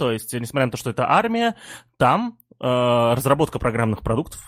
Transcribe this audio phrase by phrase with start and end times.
[0.00, 1.56] то есть, несмотря на то, что это армия,
[1.98, 4.40] там э, разработка программных продуктов.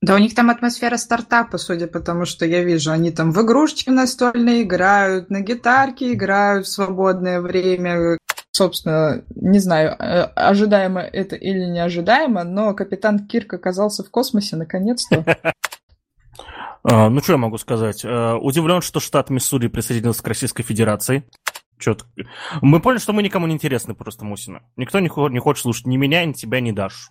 [0.00, 2.92] Да у них там атмосфера стартапа, судя по тому, что я вижу.
[2.92, 8.18] Они там в игрушечки настольные играют, на гитарке играют в свободное время.
[8.52, 15.24] Собственно, не знаю, э, ожидаемо это или неожидаемо, но капитан Кирк оказался в космосе наконец-то.
[16.82, 18.06] А, ну, что я могу сказать?
[18.06, 21.24] Э, Удивлен, что штат Миссури присоединился к Российской Федерации.
[21.80, 22.04] Чё-то...
[22.60, 24.62] Мы поняли, что мы никому не интересны просто, Мусина.
[24.76, 27.10] Никто не, не хочет слушать ни меня, ни тебя, ни Дашу.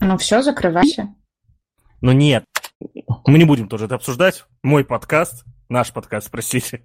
[0.00, 1.14] Ну все, закрывайся.
[2.00, 2.44] Ну нет.
[3.26, 4.46] Мы не будем тоже это обсуждать.
[4.62, 6.84] Мой подкаст, наш подкаст, простите.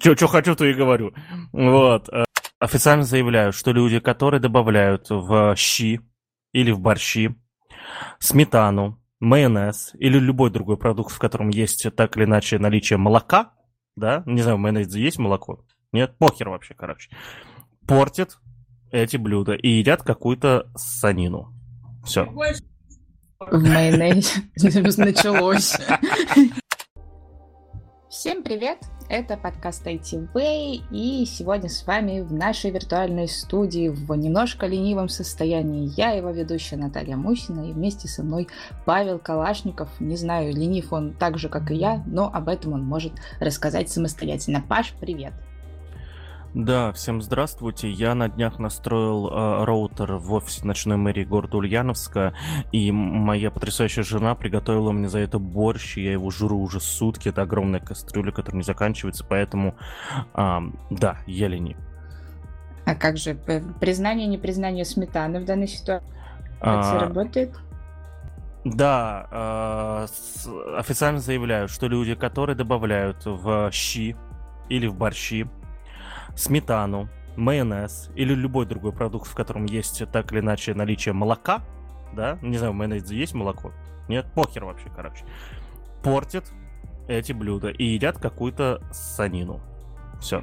[0.00, 1.12] Что хочу, то и говорю.
[1.52, 2.08] Вот.
[2.08, 2.24] Э,
[2.58, 6.00] официально заявляю, что люди, которые добавляют в щи
[6.52, 7.36] или в борщи
[8.20, 13.52] сметану, майонез или любой другой продукт, в котором есть так или иначе наличие молока,
[13.98, 15.64] да, не знаю, в майонезе есть молоко?
[15.92, 17.10] Нет, похер вообще, короче.
[17.86, 18.38] Портят
[18.90, 21.52] эти блюда и едят какую-то санину.
[22.04, 22.24] Все.
[22.24, 24.42] В майонезе
[25.02, 25.76] началось.
[28.08, 28.78] Всем привет!
[29.10, 35.90] Это подкаст ITV, и сегодня с вами в нашей виртуальной студии в немножко ленивом состоянии
[35.96, 38.48] я, его ведущая Наталья Мусина, и вместе со мной
[38.84, 39.88] Павел Калашников.
[39.98, 43.88] Не знаю, ленив он так же, как и я, но об этом он может рассказать
[43.88, 44.62] самостоятельно.
[44.68, 45.32] Паш, привет!
[46.54, 47.90] Да, всем здравствуйте.
[47.90, 52.32] Я на днях настроил э, роутер в офисе ночной мэрии города Ульяновска,
[52.72, 57.28] и моя потрясающая жена приготовила мне за это борщ, и я его жру уже сутки.
[57.28, 59.74] Это огромная кастрюля, которая не заканчивается, поэтому,
[60.34, 60.58] э,
[60.90, 61.76] да, я ленив.
[62.86, 66.08] А как же признание, непризнание сметаны в данной ситуации
[66.60, 66.98] а...
[66.98, 67.54] работает?
[68.64, 74.16] Да, э, официально заявляю, что люди, которые добавляют в щи
[74.70, 75.46] или в борщи
[76.38, 81.62] сметану, майонез или любой другой продукт, в котором есть так или иначе наличие молока,
[82.14, 83.72] да, не знаю, в майонезе есть молоко?
[84.08, 85.24] Нет, похер вообще, короче.
[86.02, 86.44] Портят
[87.08, 89.60] эти блюда и едят какую-то санину.
[90.20, 90.42] Все.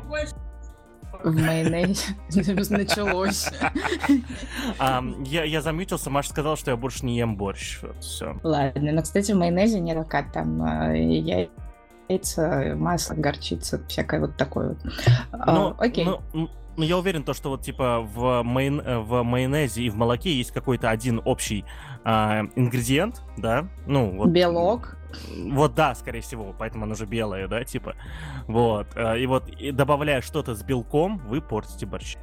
[1.24, 2.14] В майонезе
[2.70, 3.50] началось.
[5.26, 7.80] я, я замьютился, Маша сказала, что я больше не ем борщ.
[8.00, 8.38] Все.
[8.44, 11.48] Ладно, но, кстати, в майонезе не ракат, там а, я
[12.10, 14.78] яйца, масло, горчица, всякое вот такое вот.
[15.32, 16.06] А, ну, окей.
[16.06, 18.82] Ну, ну, я уверен, то, что вот типа в, майон...
[18.82, 21.66] в майонезе и в молоке есть какой-то один общий
[22.04, 23.68] а, ингредиент, да?
[23.88, 24.30] Ну, вот.
[24.30, 24.98] Белок.
[25.52, 27.96] Вот да, скорее всего, поэтому оно же белое, да, типа.
[28.48, 28.88] Вот.
[28.96, 32.18] А, и вот и добавляя что-то с белком, вы портите борщ.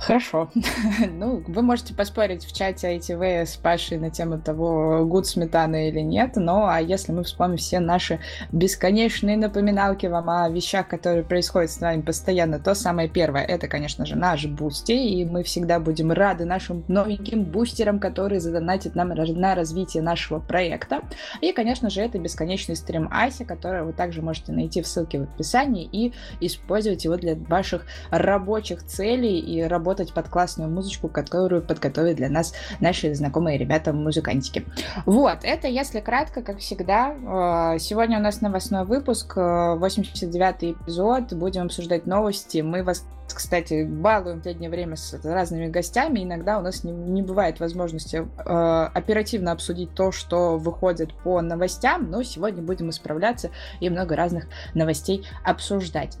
[0.00, 0.48] Хорошо.
[1.10, 6.00] ну, вы можете поспорить в чате ITV с Пашей на тему того, good сметана или
[6.00, 8.18] нет, но а если мы вспомним все наши
[8.50, 14.06] бесконечные напоминалки вам о вещах, которые происходят с нами постоянно, то самое первое, это, конечно
[14.06, 19.54] же, наш Boosty, и мы всегда будем рады нашим новеньким бустерам, которые задонатят нам на
[19.54, 21.02] развитие нашего проекта.
[21.42, 25.22] И, конечно же, это бесконечный стрим Аси, который вы также можете найти в ссылке в
[25.24, 31.62] описании и использовать его для ваших рабочих целей и работы работать под классную музычку, которую
[31.62, 34.64] подготовят для нас наши знакомые ребята-музыкантики.
[35.04, 37.74] Вот, это если кратко, как всегда.
[37.74, 42.58] Э, сегодня у нас новостной выпуск, 89-й э, эпизод, будем обсуждать новости.
[42.60, 46.24] Мы вас кстати, балуем в последнее время с разными гостями.
[46.24, 52.10] Иногда у нас не, не бывает возможности э, оперативно обсудить то, что выходит по новостям,
[52.10, 56.18] но сегодня будем исправляться и много разных новостей обсуждать.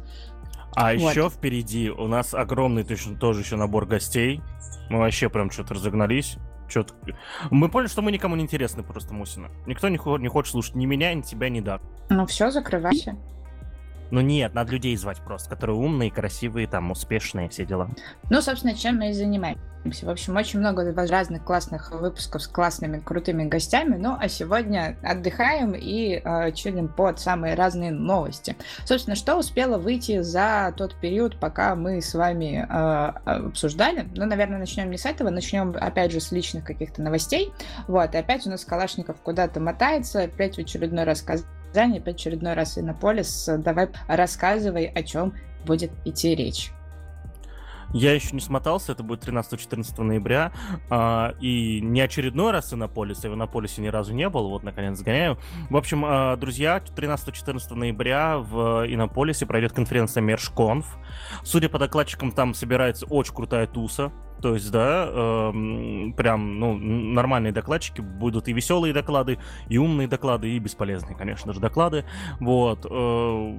[0.74, 1.10] А вот.
[1.10, 4.40] еще впереди у нас огромный точно тоже еще набор гостей.
[4.88, 6.36] Мы вообще прям что-то разогнались.
[6.68, 6.94] Что-то...
[7.50, 9.48] Мы поняли, что мы никому не интересны просто, Мусина.
[9.66, 11.80] Никто не, не хочет слушать ни меня, ни тебя, ни да.
[12.08, 13.16] Ну все, закрывайся.
[14.10, 17.88] Ну нет, надо людей звать просто, которые умные, красивые, там, успешные, все дела.
[18.28, 19.60] Ну, собственно, чем мы и занимаемся.
[19.82, 23.96] В общем, очень много разных классных выпусков с классными, крутыми гостями.
[23.96, 28.56] Ну, а сегодня отдыхаем и э, чилим под самые разные новости.
[28.84, 34.06] Собственно, что успело выйти за тот период, пока мы с вами э, обсуждали?
[34.14, 37.50] Ну, наверное, начнем не с этого, начнем, опять же, с личных каких-то новостей.
[37.88, 42.54] Вот, и опять у нас Калашников куда-то мотается, опять в очередной раз Казань, опять очередной
[42.54, 43.48] раз Иннополис.
[43.58, 45.34] Давай рассказывай, о чем
[45.64, 46.72] будет идти речь.
[47.92, 50.52] Я еще не смотался, это будет 13-14 ноября.
[50.90, 54.98] А, и не очередной раз Иннополис, я в Иннополисе ни разу не был, вот, наконец,
[54.98, 55.38] сгоняю.
[55.68, 60.86] В общем, а, друзья, 13-14 ноября в Иннополисе пройдет конференция Мершконф.
[61.42, 64.12] Судя по докладчикам, там собирается очень крутая туса.
[64.40, 69.38] То есть, да, э, прям, ну, нормальные докладчики, будут и веселые доклады,
[69.68, 72.04] и умные доклады, и бесполезные, конечно же, доклады.
[72.40, 72.86] Вот.
[72.90, 73.58] Э,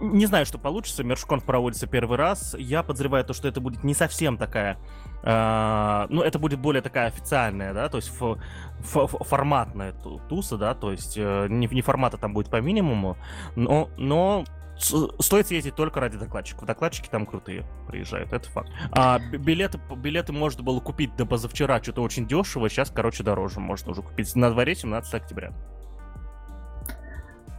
[0.00, 1.04] не знаю, что получится.
[1.04, 2.54] Мершконф проводится первый раз.
[2.58, 4.78] Я подозреваю то, что это будет не совсем такая
[5.22, 8.38] Uh, ну, это будет более такая официальная, да, то есть ф-
[8.80, 9.92] ф- форматная
[10.30, 13.18] туса, да, то есть uh, не, не формата там будет по минимуму,
[13.54, 14.44] но, но
[14.82, 16.66] стоит съездить только ради докладчиков.
[16.66, 18.70] Докладчики там крутые приезжают, это факт.
[18.92, 23.92] А билеты, билеты можно было купить до позавчера что-то очень дешево, сейчас, короче, дороже можно
[23.92, 24.34] уже купить.
[24.36, 25.52] На дворе 17 октября.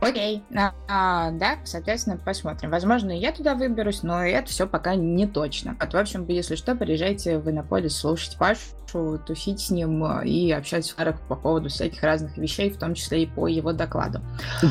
[0.02, 2.72] Окей, а, а, да, соответственно, посмотрим.
[2.72, 5.78] Возможно, я туда выберусь, но это все пока не точно.
[5.80, 10.52] Вот, в общем, если что, приезжайте в Иннополис слушать Пашу, тусить с ним э, и
[10.52, 14.22] общаться с по поводу всяких разных вещей, в том числе и по его докладу.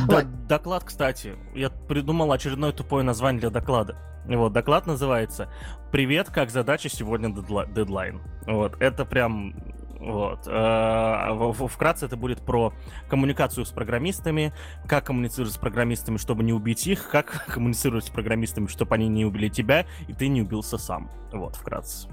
[0.08, 0.46] Да, вот.
[0.48, 3.96] Доклад, кстати, я придумал очередное тупое название для доклада.
[4.26, 5.48] Вот, доклад называется
[5.92, 8.20] «Привет, как задача сегодня дедлайн».
[8.46, 9.54] Вот, это прям
[10.00, 10.46] вот.
[10.46, 12.72] Э, вкратце это будет про
[13.08, 14.52] коммуникацию с программистами,
[14.88, 19.26] как коммуницировать с программистами, чтобы не убить их, как коммуницировать с программистами, чтобы они не
[19.26, 21.10] убили тебя, и ты не убился сам.
[21.32, 22.08] Вот, вкратце.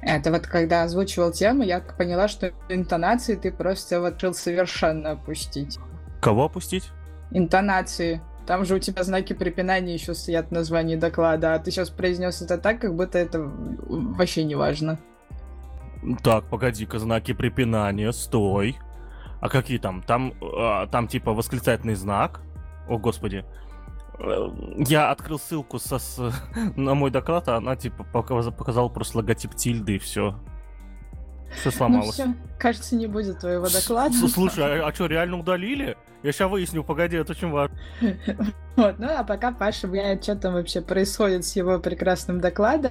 [0.00, 5.78] Это вот когда озвучивал тему, я поняла, что интонации ты просто вот решил совершенно опустить.
[6.20, 6.90] Кого опустить?
[7.30, 8.20] Интонации.
[8.46, 12.42] Там же у тебя знаки препинания еще стоят в названии доклада, а ты сейчас произнес
[12.42, 14.98] это так, как будто это вообще не важно.
[16.22, 18.76] Так, погоди-ка, знаки препинания, стой.
[19.40, 20.02] А какие там?
[20.02, 22.40] Там, а, там типа восклицательный знак.
[22.88, 23.44] О, господи.
[24.18, 26.18] Э, я открыл ссылку со, с,
[26.76, 30.38] на мой доклад, а она типа показала, просто логотип тильды и все.
[31.54, 32.18] Все сломалось.
[32.18, 32.34] Ну, все.
[32.58, 34.14] Кажется, не будет твоего доклада.
[34.28, 35.96] Слушай, а, а что, реально удалили?
[36.22, 37.76] Я сейчас выясню, погоди, это очень важно.
[38.74, 42.90] Вот, ну а пока Паша выясняет, что там вообще происходит с его прекрасным докладом,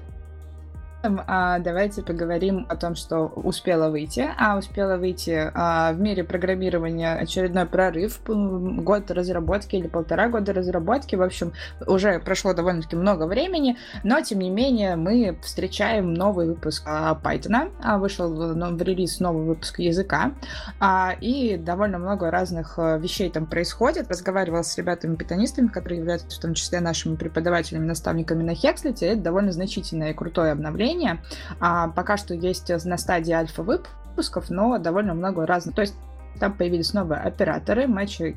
[1.03, 4.29] а давайте поговорим о том, что успела выйти.
[4.37, 11.15] А успела выйти а, в мире программирования очередной прорыв, год разработки или полтора года разработки.
[11.15, 11.53] В общем,
[11.87, 17.71] уже прошло довольно-таки много времени, но тем не менее мы встречаем новый выпуск а, Python.
[17.83, 20.33] А, вышел в, в релиз новый выпуск языка,
[20.79, 24.09] а, и довольно много разных а, вещей там происходит.
[24.09, 29.07] Разговаривал с ребятами-питонистами, которые являются в том числе нашими преподавателями, наставниками на Хекслите.
[29.07, 31.21] Это довольно значительное и крутое обновление обновления.
[31.59, 35.75] А, пока что есть на стадии альфа-выпусков, но довольно много разных.
[35.75, 35.95] То есть
[36.39, 38.35] там появились новые операторы, матчи,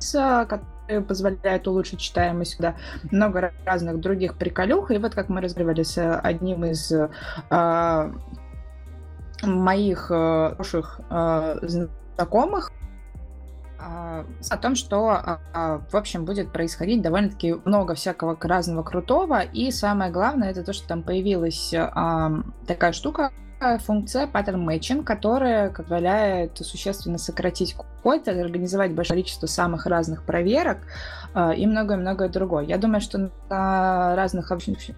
[0.49, 2.75] которые позволяют улучшить читаемость сюда,
[3.11, 4.91] много разных других приколюх.
[4.91, 8.13] И вот как мы разговаривали с одним из э,
[9.43, 11.87] моих э, хороших э,
[12.17, 12.73] знакомых,
[13.85, 15.41] о том, что,
[15.91, 20.89] в общем, будет происходить довольно-таки много всякого разного крутого, и самое главное, это то, что
[20.89, 21.75] там появилась
[22.67, 23.31] такая штука,
[23.79, 30.79] функция pattern matching, которая позволяет существенно сократить код, организовать большое количество самых разных проверок
[31.35, 32.65] э, и многое-многое другое.
[32.65, 34.53] Я думаю, что на разных,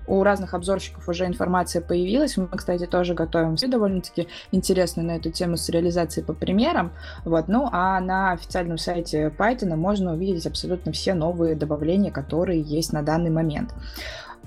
[0.06, 2.36] у разных обзорщиков уже информация появилась.
[2.36, 6.92] Мы, кстати, тоже готовим довольно-таки интересную на эту тему с реализацией по примерам.
[7.24, 7.48] Вот.
[7.48, 13.02] Ну, а на официальном сайте Python можно увидеть абсолютно все новые добавления, которые есть на
[13.02, 13.72] данный момент.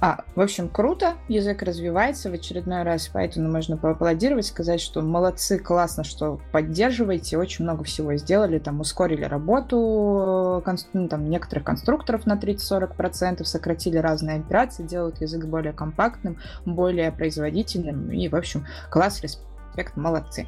[0.01, 2.29] А, в общем, круто, язык развивается.
[2.29, 8.15] В очередной раз Python можно поаплодировать, сказать, что молодцы, классно, что поддерживаете, очень много всего
[8.15, 10.63] сделали, там ускорили работу
[10.93, 18.09] ну, там, некоторых конструкторов на 30-40%, сократили разные операции, делают язык более компактным, более производительным,
[18.09, 20.47] и, в общем, класс, респект, молодцы.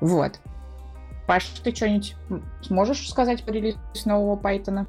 [0.00, 0.40] Вот.
[1.26, 2.16] Паш, ты что-нибудь
[2.62, 4.86] сможешь сказать по релизу нового Python?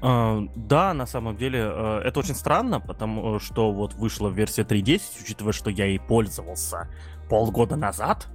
[0.00, 5.00] Uh, да, на самом деле, uh, это очень странно, потому что вот вышла версия 3.10,
[5.22, 6.88] учитывая, что я ей пользовался
[7.28, 8.28] полгода назад,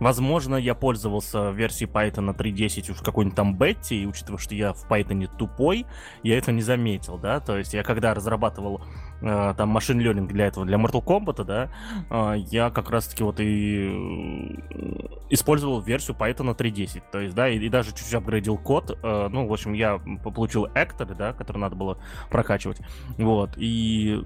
[0.00, 4.88] Возможно, я пользовался версией Python 3.10 уж какой-нибудь там бетти, и учитывая, что я в
[4.88, 5.86] Python тупой,
[6.22, 8.82] я это не заметил, да, то есть я когда разрабатывал
[9.20, 11.70] э, там машин learning для этого, для Mortal Kombat, да,
[12.10, 13.92] э, я как раз-таки вот и
[14.70, 19.28] э, использовал версию Python 3.10, то есть, да, и, и даже чуть-чуть апгрейдил код, э,
[19.30, 21.98] ну, в общем, я получил Actor, да, который надо было
[22.30, 22.78] прокачивать,
[23.16, 24.24] вот, и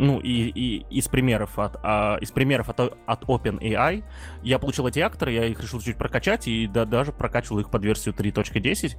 [0.00, 4.02] ну и, и из примеров от а, из примеров от, от OpenAI
[4.42, 7.84] я получил эти акторы, я их решил чуть прокачать и да, даже прокачивал их под
[7.84, 8.96] версию 3.10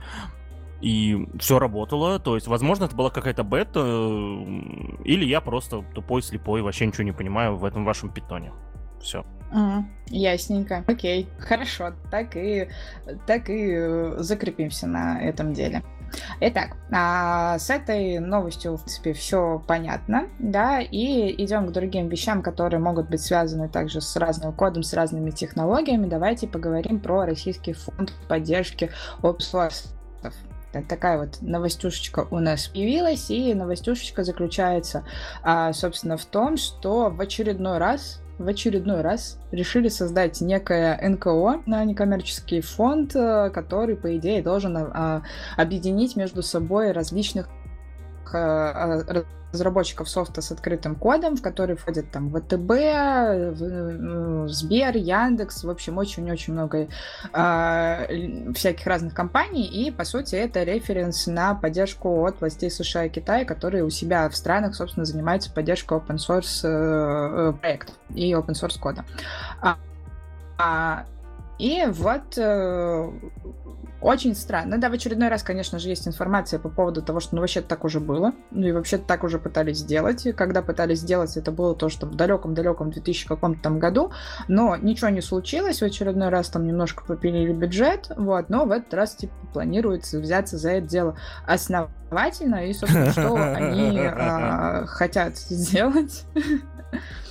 [0.82, 3.82] и все работало, то есть, возможно, это была какая-то бета,
[5.06, 8.52] или я просто тупой, слепой, вообще ничего не понимаю в этом вашем питоне.
[9.00, 9.24] Все.
[9.54, 10.84] Mm, ясненько.
[10.88, 11.94] Окей, хорошо.
[12.10, 12.70] Так и,
[13.28, 15.84] так и э, закрепимся на этом деле.
[16.40, 22.42] Итак, а, с этой новостью, в принципе, все понятно, да, и идем к другим вещам,
[22.42, 26.08] которые могут быть связаны также с разным кодом, с разными технологиями.
[26.08, 28.92] Давайте поговорим про Российский фонд поддержки
[29.22, 29.72] open
[30.88, 35.04] такая вот новостюшечка у нас появилась, и новостюшечка заключается,
[35.44, 41.62] а, собственно, в том, что в очередной раз в очередной раз решили создать некое НКО,
[41.66, 45.24] некоммерческий фонд, э, который, по идее, должен а,
[45.58, 47.48] объединить между собой различных
[49.52, 55.98] разработчиков софта с открытым кодом, в который входят там ВТБ, э, Сбер, Яндекс, в общем,
[55.98, 56.88] очень-очень много
[57.34, 63.10] э, всяких разных компаний, и, по сути, это референс на поддержку от властей США и
[63.10, 68.54] Китая, которые у себя в странах, собственно, занимаются поддержкой open source э, проектов и open
[68.54, 69.04] source кода.
[69.62, 69.78] А,
[70.58, 71.06] а
[71.60, 73.12] и вот э,
[74.02, 74.80] очень странно.
[74.80, 77.84] Да, в очередной раз, конечно же, есть информация по поводу того, что ну вообще так
[77.84, 78.34] уже было.
[78.50, 80.26] Ну и вообще так уже пытались сделать.
[80.26, 84.12] И когда пытались сделать, это было то, что в далеком-далеком 2000 каком-то там году.
[84.48, 85.82] Но ничего не случилось.
[85.82, 88.12] В очередной раз там немножко попилили бюджет.
[88.18, 92.68] Вот, но в этот раз типа планируется взяться за это дело основательно.
[92.68, 96.26] И, собственно, что они а, хотят сделать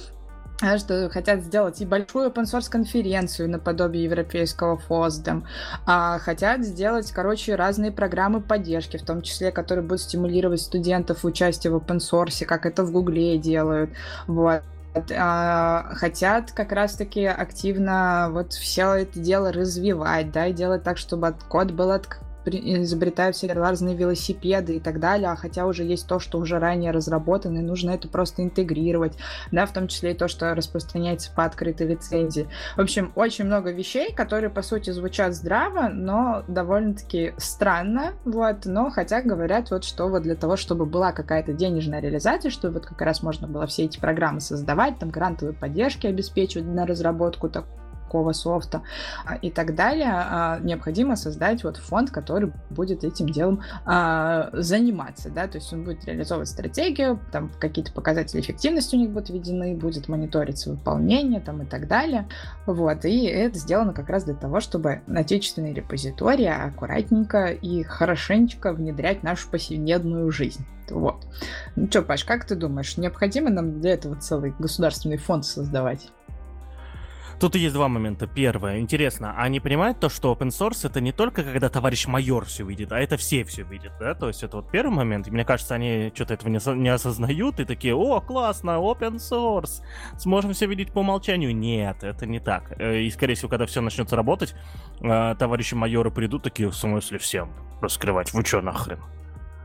[0.79, 5.45] что хотят сделать и большую open source конференцию наподобие европейского FOSDEM,
[5.87, 11.26] а хотят сделать, короче, разные программы поддержки, в том числе, которые будут стимулировать студентов в
[11.26, 13.90] участии в open source, как это в Гугле делают,
[14.26, 14.62] вот.
[15.17, 21.35] А, хотят как раз-таки активно вот все это дело развивать, да, и делать так, чтобы
[21.49, 26.19] код был открыт изобретают все разные велосипеды и так далее, а хотя уже есть то,
[26.19, 29.17] что уже ранее разработано, и нужно это просто интегрировать,
[29.53, 32.49] да, в том числе и то, что распространяется по открытой лицензии.
[32.77, 38.91] В общем, очень много вещей, которые, по сути, звучат здраво, но довольно-таки странно, вот, но
[38.91, 43.01] хотя говорят вот, что вот для того, чтобы была какая-то денежная реализация, чтобы вот как
[43.03, 47.80] раз можно было все эти программы создавать, там грантовые поддержки обеспечивать на разработку такого
[48.11, 48.83] какого софта
[49.25, 55.31] а, и так далее, а, необходимо создать вот фонд, который будет этим делом а, заниматься,
[55.31, 59.76] да, то есть он будет реализовывать стратегию, там какие-то показатели эффективности у них будут введены,
[59.76, 62.29] будет мониториться выполнение там и так далее,
[62.67, 69.23] вот, и это сделано как раз для того, чтобы отечественные репозитории аккуратненько и хорошенечко внедрять
[69.23, 70.67] нашу повседневную жизнь.
[70.90, 71.25] Вот.
[71.76, 76.11] Ну что, Паш, как ты думаешь, необходимо нам для этого целый государственный фонд создавать?
[77.41, 78.27] Тут есть два момента.
[78.27, 82.67] Первое, интересно, они понимают то, что open source это не только когда товарищ майор все
[82.67, 84.13] видит, а это все все видят, да?
[84.15, 85.27] То есть это вот первый момент.
[85.27, 89.81] И мне кажется, они что-то этого не, не осознают и такие, о, классно, open source,
[90.19, 91.57] сможем все видеть по умолчанию.
[91.57, 92.79] Нет, это не так.
[92.79, 94.55] Э, и, скорее всего, когда все начнется работать,
[95.01, 98.35] э, товарищи майоры придут такие, в смысле, всем раскрывать.
[98.35, 99.01] Вы что нахрен?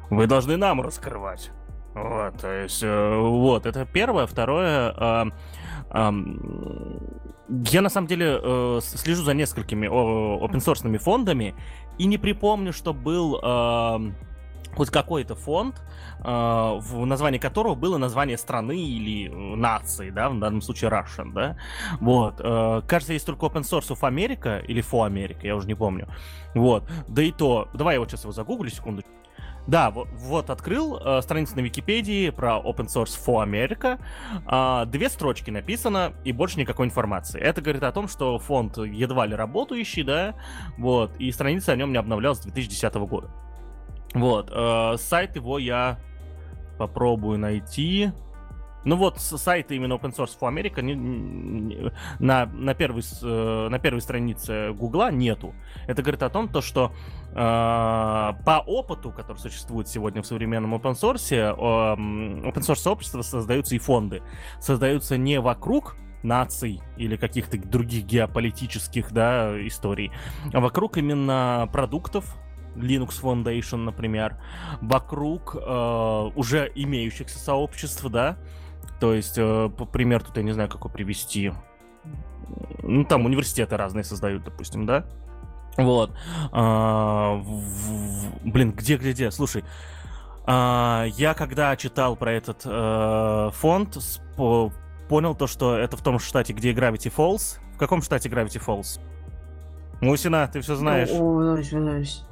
[0.09, 1.51] Вы должны нам раскрывать.
[1.93, 4.27] Вот, то есть, э, вот, это первое.
[4.27, 5.33] Второе,
[5.95, 11.55] я на самом деле э, слежу за несколькими open source фондами
[11.97, 14.11] и не припомню, что был э,
[14.75, 15.81] хоть какой-то фонд,
[16.19, 21.57] э, в названии которого было название страны или нации, да, в данном случае Russian, да.
[22.01, 22.35] Вот.
[22.39, 26.07] Э, кажется, есть только open source of America или for America, я уже не помню.
[26.53, 26.89] Вот.
[27.07, 29.03] Да и то, давай я вот сейчас его загуглю, секунду.
[29.67, 33.99] Да, вот, открыл э, страницу на Википедии про Open Source for America.
[34.47, 37.39] Э, две строчки написано и больше никакой информации.
[37.39, 40.35] Это говорит о том, что фонд едва ли работающий, да,
[40.77, 43.29] вот, и страница о нем не обновлялась с 2010 года.
[44.13, 45.99] Вот, э, сайт его я
[46.77, 48.11] попробую найти.
[48.85, 53.79] Ну вот сайт именно Open Source for America не, не, на, на, первой, э, на
[53.79, 55.55] первой странице Гугла нету.
[55.87, 56.91] Это говорит о том, то, что
[57.31, 63.75] э, по опыту, который существует сегодня в современном open source, э, open source сообщества создаются
[63.75, 64.21] и фонды.
[64.59, 70.11] Создаются не вокруг наций или каких-то других геополитических да, историй,
[70.53, 72.37] а вокруг именно продуктов,
[72.75, 74.37] Linux Foundation, например,
[74.81, 78.37] вокруг э, уже имеющихся сообществ, да,
[78.99, 81.51] то есть, э, пример тут я не знаю, какой привести.
[82.81, 85.05] Ну, там университеты разные создают, допустим, да?
[85.77, 86.15] Вот.
[86.51, 89.31] А, в, блин, где, где, где?
[89.31, 89.63] Слушай,
[90.45, 93.97] а, я когда читал про этот а, фонд,
[94.37, 94.71] по,
[95.09, 97.59] понял то, что это в том штате, где Gravity Falls.
[97.73, 99.01] В каком штате Gravity Falls?
[100.01, 101.09] Мусина, ты все знаешь.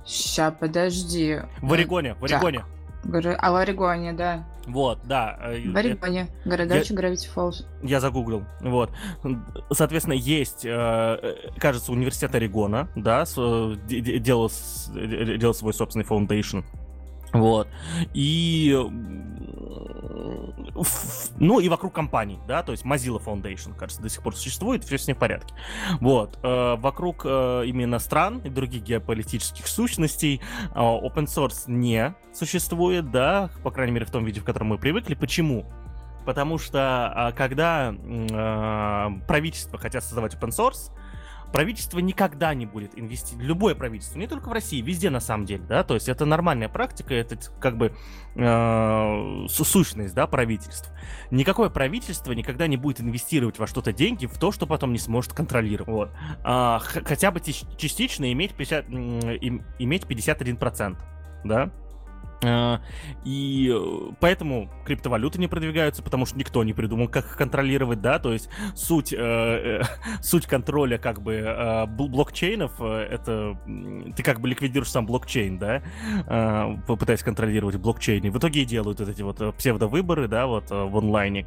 [0.06, 1.40] Сейчас, подожди.
[1.62, 2.64] В Орегоне, в Орегоне.
[3.12, 3.38] Так.
[3.40, 4.46] А в Орегоне, да.
[4.66, 5.38] Вот, да.
[5.42, 6.98] Э, в Орегоне, городочек.
[6.98, 7.66] Gravity Falls.
[7.82, 8.92] Я загуглил, вот.
[9.72, 14.52] Соответственно, есть, э, кажется, университет Орегона, да, делал,
[14.96, 16.60] делал свой собственный foundation.
[17.34, 17.68] Вот.
[18.14, 18.78] И
[21.40, 24.98] ну и вокруг компаний, да, то есть Mozilla Foundation, кажется, до сих пор существует, все
[24.98, 25.54] с ней в порядке.
[26.00, 30.42] Вот, э, вокруг э, именно стран и других геополитических сущностей
[30.74, 34.78] э, open source не существует, да, по крайней мере в том виде, в котором мы
[34.78, 35.16] привыкли.
[35.16, 35.66] Почему?
[36.26, 37.94] Потому что когда
[39.28, 40.92] правительства хотят создавать open source,
[41.54, 45.64] правительство никогда не будет инвестировать, любое правительство, не только в России, везде на самом деле,
[45.64, 47.94] да, то есть это нормальная практика, это как бы
[48.36, 50.92] э, сущность, да, правительств.
[51.32, 55.34] Никакое правительство никогда не будет инвестировать во что-то деньги в то, что потом не сможет
[55.34, 55.88] контролировать.
[55.88, 56.12] Вот.
[56.44, 60.98] А, хотя бы частично иметь, 50, иметь 51%,
[61.44, 61.72] да,
[63.26, 68.20] и э, поэтому криптовалюты не продвигаются, потому что никто не придумал, как их контролировать, да,
[68.20, 69.82] то есть суть, э, э,
[70.22, 73.58] суть контроля как бы э, блокчейнов, это
[74.16, 75.82] ты как бы ликвидируешь сам блокчейн, да,
[76.28, 80.98] э, пытаясь контролировать блокчейн, и в итоге делают вот эти вот псевдовыборы, да, вот в
[80.98, 81.46] онлайне,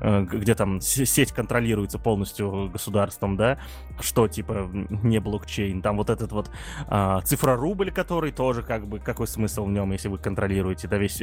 [0.00, 3.58] где там сеть контролируется полностью государством, да,
[4.00, 6.50] что типа не блокчейн, там вот этот вот
[6.88, 11.22] э, цифрорубль, который тоже как бы, какой смысл в нем, если вы контролируете, да, весь,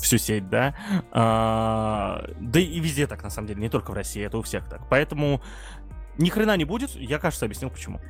[0.00, 0.74] всю сеть, да.
[1.12, 4.66] А, да и везде так, на самом деле, не только в России, это у всех
[4.66, 4.80] так.
[4.88, 5.42] Поэтому
[6.18, 8.00] ни хрена не будет, я, кажется, объяснил почему.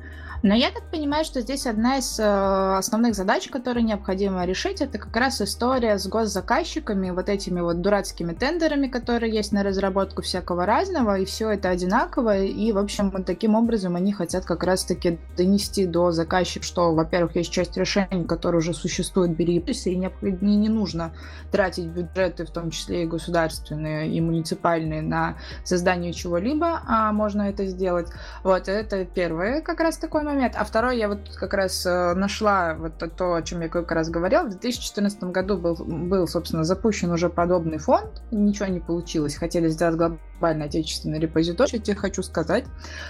[0.43, 4.99] Но я так понимаю, что здесь одна из э, основных задач, которые необходимо решить, это
[4.99, 10.65] как раз история с госзаказчиками, вот этими вот дурацкими тендерами, которые есть на разработку всякого
[10.65, 15.17] разного, и все это одинаково, и, в общем, вот таким образом они хотят как раз-таки
[15.35, 20.55] донести до заказчика, что, во-первых, есть часть решений, которые уже существуют, бери и не, не,
[20.55, 21.13] не нужно
[21.51, 27.65] тратить бюджеты, в том числе и государственные, и муниципальные, на создание чего-либо, а можно это
[27.65, 27.96] сделать.
[28.43, 30.55] Вот, это первое как раз такой момент.
[30.55, 34.09] А второй, я вот как раз э, нашла вот то, о чем я как раз
[34.09, 34.43] говорил.
[34.43, 38.21] В 2014 году был, был, собственно, запущен уже подобный фонд.
[38.31, 39.35] Ничего не получилось.
[39.35, 41.79] Хотели сделать глобальный отечественный репозиторий.
[41.79, 42.65] Тебе хочу сказать.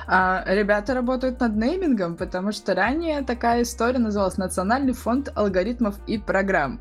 [0.07, 6.17] А, ребята работают над неймингом, потому что ранее такая история называлась «Национальный фонд алгоритмов и
[6.17, 6.79] программ».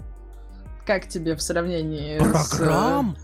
[0.86, 2.44] Как тебе в сравнении Программ?
[2.44, 2.48] с...
[2.56, 3.16] Программ?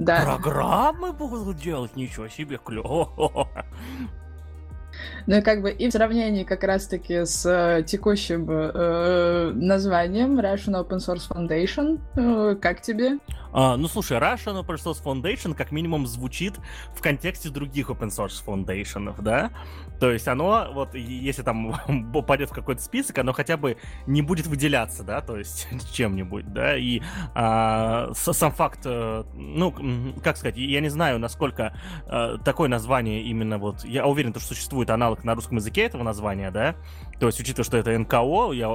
[0.00, 0.22] Да.
[0.24, 1.94] Программы будут делать?
[1.94, 3.48] Ничего себе, клево.
[5.30, 10.74] Ну и как бы и в сравнении как раз-таки с э, текущим э, названием Russian
[10.74, 13.20] Open Source Foundation, э, как тебе?
[13.52, 16.54] А, ну слушай, Russian Open Source Foundation как минимум звучит
[16.96, 19.52] в контексте других Open Source Foundation, да?
[20.00, 21.74] То есть оно, вот если там
[22.12, 26.76] попадет в какой-то список, оно хотя бы не будет выделяться, да, то есть чем-нибудь, да,
[26.76, 27.02] и
[27.34, 33.58] а, сам факт, э, ну, как сказать, я не знаю, насколько а, такое название именно
[33.58, 36.74] вот, я уверен, что существует аналог на русском языке этого названия, да,
[37.18, 38.68] то есть учитывая, что это НКО, я,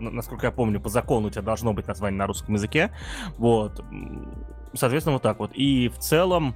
[0.00, 2.92] насколько я помню, по закону у тебя должно быть название на русском языке,
[3.38, 3.84] вот,
[4.74, 5.52] соответственно, вот так вот.
[5.54, 6.54] И в целом,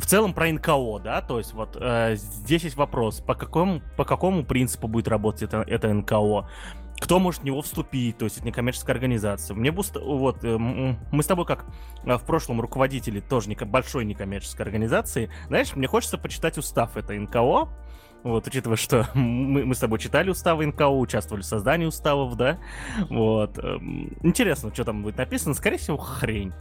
[0.00, 4.04] в целом про НКО, да, то есть вот э, здесь есть вопрос, по какому, по
[4.04, 6.48] какому принципу будет работать это, это НКО,
[7.00, 9.54] кто может в него вступить, то есть это некоммерческая организация.
[9.54, 11.66] Мне бы, вот, э, мы с тобой как
[12.04, 17.18] э, в прошлом руководители тоже не, большой некоммерческой организации, знаешь, мне хочется почитать устав этой
[17.18, 17.68] НКО,
[18.22, 22.58] вот, учитывая, что мы, мы с тобой читали уставы НКО, участвовали в создании уставов, да,
[23.08, 23.58] вот.
[23.58, 26.52] Эм, интересно, что там будет написано, скорее всего, хрень.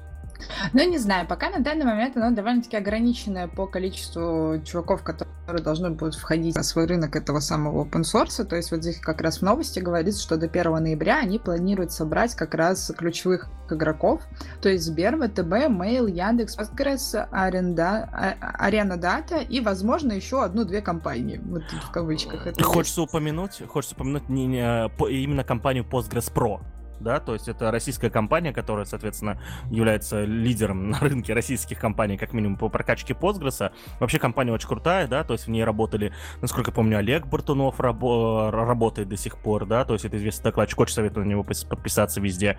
[0.73, 5.89] Ну, не знаю, пока на данный момент оно довольно-таки ограниченное по количеству чуваков, которые должны
[5.91, 8.43] будут входить на свой рынок этого самого open source.
[8.43, 11.91] То есть вот здесь как раз в новости говорится, что до 1 ноября они планируют
[11.91, 14.23] собрать как раз ключевых игроков,
[14.61, 20.81] то есть Сбер, ВТБ, Mail, Яндекс, Postgres, Аренда, а, Арена Дата и, возможно, еще одну-две
[20.81, 21.39] компании.
[21.43, 22.47] Вот в кавычках.
[22.47, 23.13] Это хочется есть.
[23.13, 26.61] упомянуть, хочется упомянуть не, не, а, именно компанию Postgres Pro
[26.99, 32.33] да, то есть это российская компания, которая, соответственно, является лидером на рынке российских компаний, как
[32.33, 33.71] минимум по прокачке Postgres.
[33.99, 38.49] Вообще компания очень крутая, да, то есть в ней работали, насколько помню, Олег Бартунов рабо-
[38.51, 42.21] работает до сих пор, да, то есть это известный докладчик, очень советую на него подписаться
[42.21, 42.57] везде.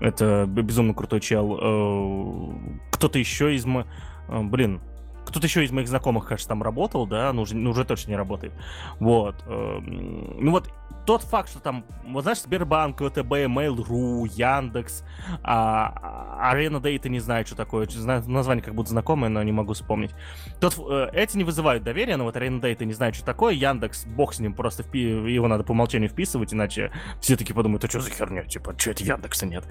[0.00, 1.58] Это безумно крутой чел.
[1.60, 3.66] Э, кто-то еще из...
[3.66, 4.80] Э, блин,
[5.24, 8.16] кто-то еще из моих знакомых, кажется, там работал, да, но уже, ну, уже точно не
[8.16, 8.52] работает.
[8.98, 9.36] Вот.
[9.46, 10.70] Эм, ну вот
[11.04, 15.04] тот факт, что там, вот знаешь, Сбербанк, ВТБ, Mail.ru, Яндекс,
[15.42, 17.88] а, Арена Дейта не знаю, что такое,
[18.26, 20.12] название как будто знакомое, но не могу вспомнить.
[20.60, 24.06] Тот, э, эти не вызывают доверия, но вот Арена Дейта не знаю, что такое, Яндекс,
[24.06, 27.88] бог с ним, просто впи его надо по умолчанию вписывать, иначе все таки подумают, а
[27.88, 29.64] что за херня, типа, что это Яндекса нет.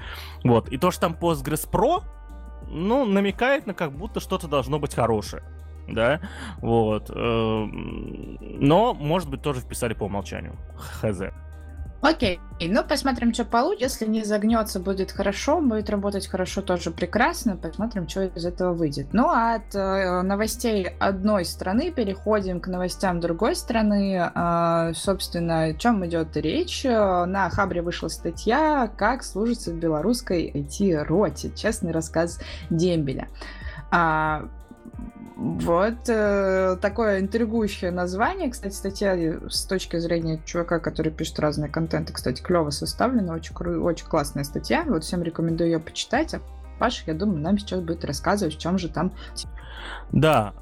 [0.43, 2.03] Вот, и то, что там Postgres Pro,
[2.67, 5.43] ну, намекает на как будто что-то должно быть хорошее
[5.93, 6.19] да,
[6.57, 7.09] вот.
[7.09, 10.55] Эм, но, может быть, тоже вписали по умолчанию.
[10.77, 11.21] Хз.
[12.01, 13.81] Окей, ну посмотрим, что получится.
[13.81, 17.55] Если не загнется, будет хорошо, будет работать хорошо, тоже прекрасно.
[17.55, 19.13] Посмотрим, что из этого выйдет.
[19.13, 24.31] Ну а от э, новостей одной страны переходим к новостям другой страны.
[24.33, 26.83] Э, собственно, о чем идет речь?
[26.85, 31.51] На Хабре вышла статья «Как служится в белорусской IT-роте».
[31.55, 32.39] Честный рассказ
[32.71, 33.27] Дембеля.
[33.91, 34.47] А,
[35.41, 38.51] вот э, такое интригующее название.
[38.51, 44.05] Кстати, статья с точки зрения чувака, который пишет разные контенты, кстати, клево составлена, очень, очень
[44.05, 44.85] классная статья.
[44.87, 46.35] Вот всем рекомендую ее почитать.
[46.35, 46.41] А
[46.77, 49.13] Паша, я думаю, нам сейчас будет рассказывать, в чем же там.
[50.11, 50.53] Да,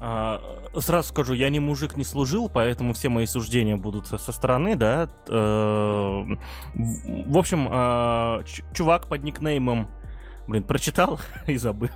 [0.74, 4.76] э, сразу скажу, я не мужик не служил, поэтому все мои суждения будут со стороны,
[4.76, 5.10] да.
[5.28, 6.24] Э,
[6.74, 9.88] в общем, э, чувак под никнеймом
[10.50, 11.88] блин, прочитал и забыл,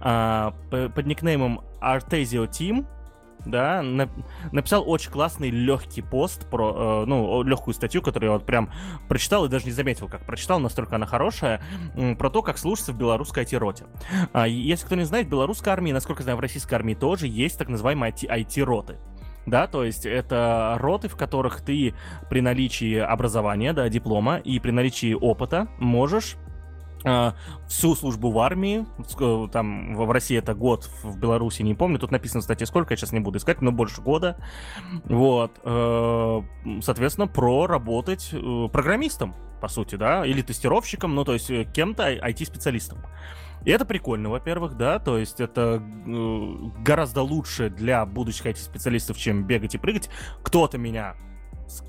[0.00, 2.86] а, под никнеймом Artesio Team,
[3.44, 4.08] да, на,
[4.52, 8.70] написал очень классный легкий пост про, э, ну, легкую статью, которую я вот прям
[9.08, 11.60] прочитал и даже не заметил, как прочитал, настолько она хорошая,
[11.96, 13.86] э, про то, как служится в белорусской IT-роте.
[14.32, 17.26] А, если кто не знает, в белорусской армии, насколько я знаю, в российской армии тоже
[17.26, 18.98] есть так называемые IT-роты.
[19.44, 21.94] Да, то есть это роты, в которых ты
[22.30, 26.36] при наличии образования, да, диплома и при наличии опыта можешь
[27.68, 28.86] всю службу в армии,
[29.50, 33.12] там в России это год, в Беларуси не помню, тут написано, кстати, сколько, я сейчас
[33.12, 34.36] не буду искать, но больше года,
[35.04, 36.42] вот, э,
[36.80, 42.98] соответственно, проработать э, программистом, по сути, да, или тестировщиком, ну, то есть э, кем-то IT-специалистом.
[43.64, 45.80] И это прикольно, во-первых, да, то есть это
[46.84, 50.10] гораздо лучше для будущих IT-специалистов, чем бегать и прыгать.
[50.42, 51.14] Кто-то меня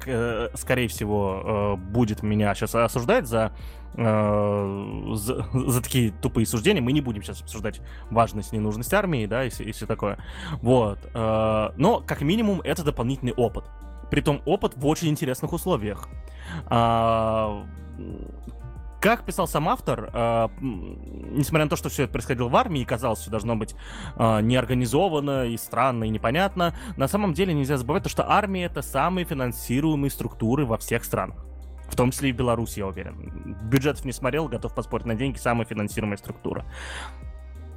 [0.05, 3.53] Э, скорее всего, э, будет меня сейчас осуждать за,
[3.95, 6.81] э, за, за такие тупые суждения.
[6.81, 10.17] Мы не будем сейчас обсуждать важность, ненужность армии, да, и, и все такое.
[10.61, 10.99] Вот.
[11.13, 13.65] Но, как минимум, это дополнительный опыт.
[14.09, 16.07] Притом опыт в очень интересных условиях.
[16.67, 17.65] А,
[19.03, 22.85] как писал сам автор, э, несмотря на то, что все это происходило в армии, и
[22.85, 23.75] казалось, все должно быть
[24.15, 28.81] э, неорганизовано и странно и непонятно, на самом деле нельзя забывать то, что армия это
[28.81, 31.45] самые финансируемые структуры во всех странах.
[31.87, 33.57] В том числе и в Беларуси, я уверен.
[33.63, 36.65] Бюджетов не смотрел, готов поспорить на деньги, самая финансируемая структура.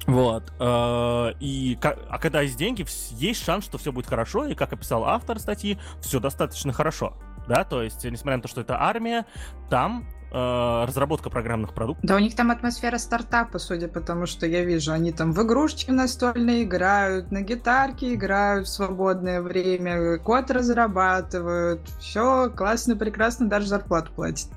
[0.07, 0.53] Вот.
[0.59, 5.03] Э, и а когда есть деньги, есть шанс, что все будет хорошо, и как описал
[5.05, 7.13] автор статьи, все достаточно хорошо.
[7.47, 9.25] Да, то есть, несмотря на то, что это армия,
[9.69, 12.05] там разработка программных продуктов.
[12.05, 14.91] Да, у них там атмосфера стартапа, судя по тому, что я вижу.
[14.91, 21.87] Они там в игрушечки настольные играют, на гитарке играют в свободное время, код разрабатывают.
[21.99, 24.49] Все классно, прекрасно, даже зарплату платят.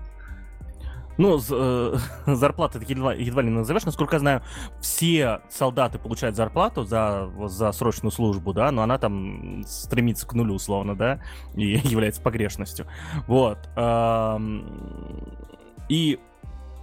[1.20, 3.84] Ну, э, зарплаты едва, едва ли назовешь.
[3.84, 4.42] Насколько я знаю,
[4.80, 10.54] все солдаты получают зарплату за, за срочную службу, да, но она там стремится к нулю,
[10.54, 11.20] условно, да,
[11.54, 12.86] и является погрешностью.
[13.26, 13.58] Вот.
[15.90, 16.20] И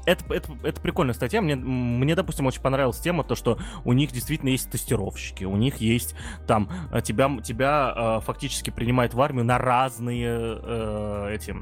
[0.05, 1.41] это, это, это прикольная статья.
[1.41, 5.77] Мне, мне, допустим, очень понравилась тема, то, что у них действительно есть тестировщики, у них
[5.77, 6.13] есть
[6.45, 11.55] там э, тебя, тебя э, фактически принимают в армию на разные э, эти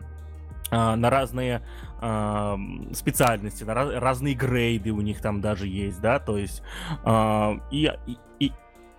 [0.71, 1.62] э, на разные
[2.01, 2.55] э,
[2.93, 6.63] специальности, на раз, разные грейды у них там даже есть, да, то есть
[7.03, 7.91] э, и,
[8.39, 8.51] и,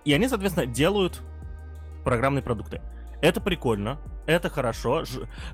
[0.05, 1.21] и они, соответственно, делают
[2.05, 2.81] программные продукты.
[3.21, 5.03] Это прикольно, это хорошо.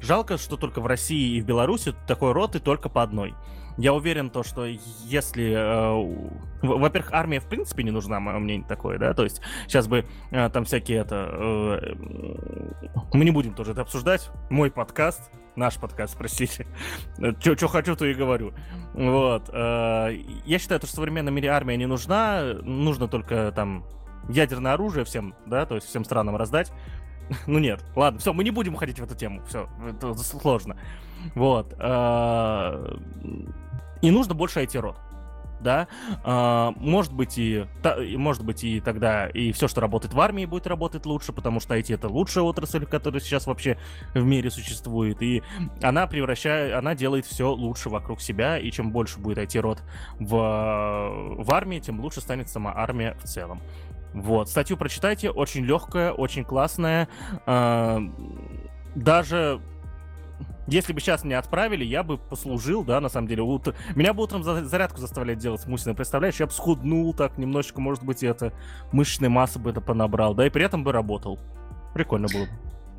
[0.02, 3.34] Жалко, что только в России и в Беларуси такой роты только по одной.
[3.78, 5.54] Я уверен, то, что если...
[5.56, 10.06] Э, во-первых, армия в принципе не нужна, мое мнение такое, да, то есть сейчас бы
[10.30, 11.30] э, там всякие это...
[11.32, 11.96] Э,
[13.14, 14.30] мы не будем тоже это обсуждать.
[14.52, 16.68] Мой подкаст, наш подкаст, простите.
[17.40, 18.54] Что хочу, то и говорю.
[18.94, 19.50] Вот.
[19.52, 20.10] Э,
[20.46, 22.44] я считаю, что в современном мире армия не нужна.
[22.62, 23.86] Нужно только там
[24.30, 26.72] ядерное оружие всем, да, то есть всем странам раздать.
[27.48, 30.78] Ну нет, ладно, все, мы не будем уходить в эту тему, все, это сложно.
[31.36, 31.74] Вот.
[31.80, 32.98] Э,
[34.02, 34.98] и нужно больше IT-рот.
[35.62, 35.88] Да,
[36.26, 37.66] а, может быть и
[38.18, 41.78] может быть и тогда и все, что работает в армии, будет работать лучше, потому что
[41.78, 43.78] IT это лучшая отрасль, которая сейчас вообще
[44.14, 45.42] в мире существует, и
[45.82, 49.84] она превращает, она делает все лучше вокруг себя, и чем больше будет IT-рот
[50.20, 53.62] в, в армии, тем лучше станет сама армия в целом.
[54.14, 57.08] Вот, статью прочитайте, очень легкая, очень классная.
[57.46, 58.00] Э,
[58.96, 59.60] даже
[60.68, 63.42] если бы сейчас меня отправили, я бы послужил, да, на самом деле.
[63.42, 63.76] Ут...
[63.96, 65.94] Меня бы утром зарядку заставлять делать мусина.
[65.94, 68.54] Представляешь, я бы схуднул так немножечко, может быть, это
[68.92, 71.40] мышечной массы бы это понабрал, да, и при этом бы работал.
[71.94, 72.52] Прикольно было бы.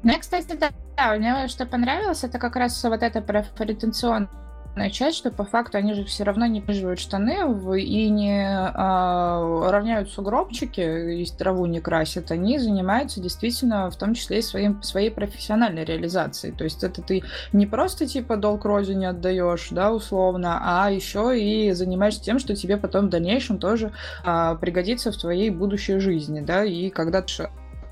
[0.02, 4.28] Мне, кстати, да, да, мне что понравилось, это как раз вот это профориентационное
[4.76, 7.36] начать, что по факту они же все равно не приживают штаны
[7.78, 12.30] и не а, равняют сугробчики и траву не красят.
[12.30, 16.52] Они занимаются действительно в том числе и своим, своей профессиональной реализацией.
[16.52, 21.72] То есть это ты не просто типа долг родине отдаешь, да, условно, а еще и
[21.72, 23.92] занимаешься тем, что тебе потом в дальнейшем тоже
[24.24, 27.28] а, пригодится в твоей будущей жизни, да, и когда ты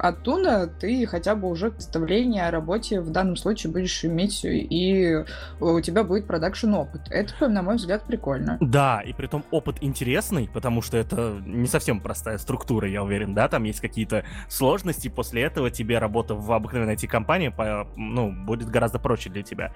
[0.03, 5.25] оттуда ты хотя бы уже представление о работе в данном случае будешь иметь, и
[5.61, 7.03] у тебя будет продакшн опыт.
[7.09, 8.59] Это, на мой взгляд, прикольно.
[8.61, 13.33] Да, и при том опыт интересный, потому что это не совсем простая структура, я уверен,
[13.33, 17.55] да, там есть какие-то сложности, после этого тебе работа в обыкновенной IT-компании
[17.97, 19.73] ну, будет гораздо проще для тебя.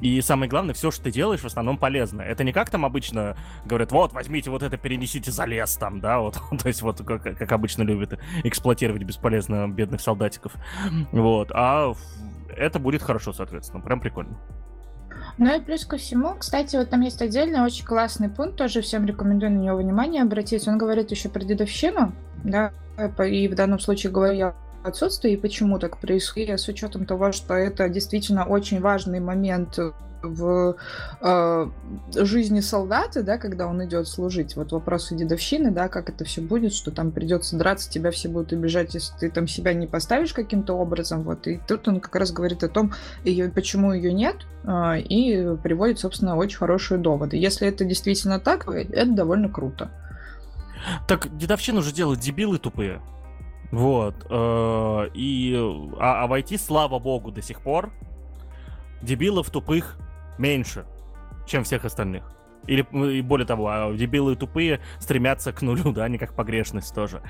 [0.00, 2.22] И самое главное, все, что ты делаешь, в основном полезно.
[2.22, 3.36] Это не как там обычно
[3.66, 7.22] говорят, вот, возьмите вот это, перенесите за лес там, да, вот, то есть вот как,
[7.22, 10.52] как обычно любят эксплуатировать бесполезно бедных солдатиков.
[11.12, 11.50] Вот.
[11.52, 11.92] А
[12.56, 13.82] это будет хорошо, соответственно.
[13.82, 14.36] Прям прикольно.
[15.38, 19.04] Ну и плюс ко всему, кстати, вот там есть отдельный очень классный пункт, тоже всем
[19.04, 20.66] рекомендую на него внимание обратить.
[20.66, 22.72] Он говорит еще про дедовщину, да,
[23.22, 24.54] и в данном случае говорю я
[24.86, 29.78] отсутствие и почему так происходит, с учетом того, что это действительно очень важный момент
[30.22, 30.76] в
[31.20, 31.70] э,
[32.14, 34.56] жизни солдата, да, когда он идет служить.
[34.56, 38.52] Вот вопросы дедовщины, да, как это все будет, что там придется драться, тебя все будут
[38.52, 41.22] обижать, если ты там себя не поставишь каким-то образом.
[41.22, 41.46] Вот.
[41.46, 42.92] И тут он как раз говорит о том,
[43.24, 47.36] ее, почему ее нет, э, и приводит, собственно, очень хорошие доводы.
[47.36, 49.90] Если это действительно так, это довольно круто.
[51.08, 53.00] Так дедовщину же делают дебилы тупые.
[53.70, 54.26] Вот.
[54.30, 55.54] Э, и,
[55.98, 57.90] а, а войти, слава богу, до сих пор
[59.02, 59.98] дебилов тупых
[60.38, 60.84] меньше,
[61.46, 62.32] чем всех остальных.
[62.66, 62.84] Или,
[63.18, 67.22] и более того, а дебилы тупые стремятся к нулю, да, не как погрешность тоже.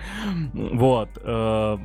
[0.53, 1.11] Вот.
[1.23, 1.77] Э,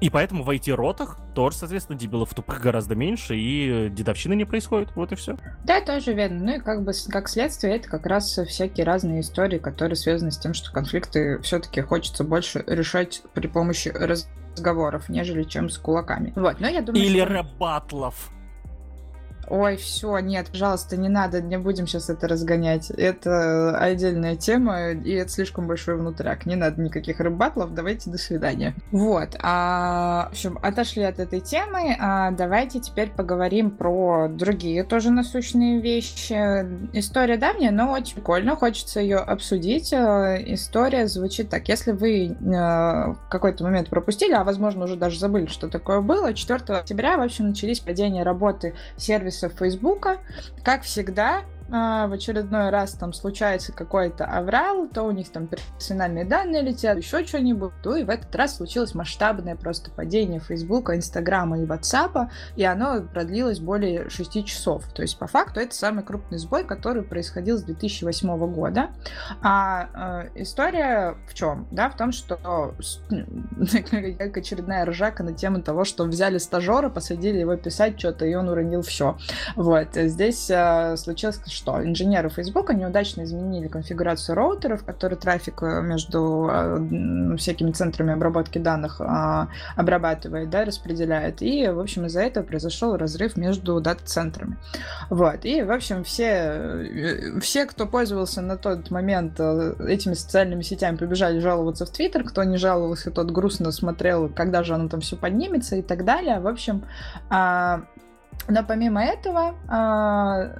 [0.00, 4.94] и поэтому в IT-ротах тоже, соответственно, дебилов тупых гораздо меньше, и дедовщины не происходит.
[4.94, 5.36] Вот и все.
[5.64, 6.44] Да, тоже верно.
[6.44, 10.38] Ну и как бы как следствие, это как раз всякие разные истории, которые связаны с
[10.38, 16.32] тем, что конфликты все-таки хочется больше решать при помощи разговоров, нежели чем с кулаками.
[16.36, 17.28] Вот, но я думаю, Или что...
[17.28, 18.30] рэбатлов.
[19.48, 22.90] Ой, все, нет, пожалуйста, не надо, не будем сейчас это разгонять.
[22.90, 26.46] Это отдельная тема, и это слишком большой внутряк.
[26.46, 28.74] Не надо никаких рыбатлов, давайте до свидания.
[28.90, 35.10] Вот, а, в общем, отошли от этой темы, а давайте теперь поговорим про другие тоже
[35.10, 36.34] насущные вещи.
[36.92, 39.92] История давняя, но очень прикольно, хочется ее обсудить.
[39.92, 45.46] История звучит так, если вы э, в какой-то момент пропустили, а возможно уже даже забыли,
[45.46, 50.18] что такое было, 4 октября, в общем, начались падения работы сервиса сервисов Фейсбука.
[50.62, 51.42] Как всегда,
[51.74, 57.24] в очередной раз там случается какой-то аврал, то у них там персональные данные летят, еще
[57.24, 62.64] что-нибудь, то и в этот раз случилось масштабное просто падение Фейсбука, Инстаграма и Ватсапа, и
[62.64, 64.84] оно продлилось более 6 часов.
[64.92, 68.90] То есть, по факту, это самый крупный сбой, который происходил с 2008 года.
[69.42, 71.66] А э, история в чем?
[71.72, 72.36] Да, в том, что
[74.18, 78.48] как очередная ржака на тему того, что взяли стажера, посадили его писать что-то, и он
[78.48, 79.18] уронил все.
[79.56, 79.88] Вот.
[79.94, 87.36] Здесь э, случилось что инженеры Facebook неудачно изменили конфигурацию роутеров, который трафик э, между э,
[87.36, 89.46] всякими центрами обработки данных э,
[89.76, 91.42] обрабатывает, да, распределяет.
[91.42, 94.56] И, в общем, из-за этого произошел разрыв между дата-центрами.
[95.10, 95.44] Вот.
[95.44, 101.86] И, в общем, все, все, кто пользовался на тот момент этими социальными сетями, побежали жаловаться
[101.86, 102.24] в Твиттер.
[102.24, 106.40] Кто не жаловался, тот грустно смотрел, когда же оно там все поднимется и так далее.
[106.40, 106.84] В общем,
[107.30, 107.82] а,
[108.46, 110.50] но помимо этого, а,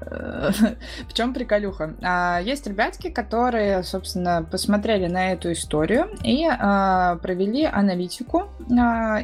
[1.08, 1.94] в чем приколюха?
[2.02, 8.44] А, есть ребятки, которые, собственно, посмотрели на эту историю и а, провели аналитику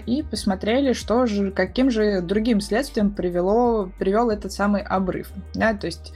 [0.07, 5.31] и посмотрели, что же, каким же другим следствием привело, привел этот самый обрыв.
[5.55, 5.73] Да?
[5.75, 6.13] То есть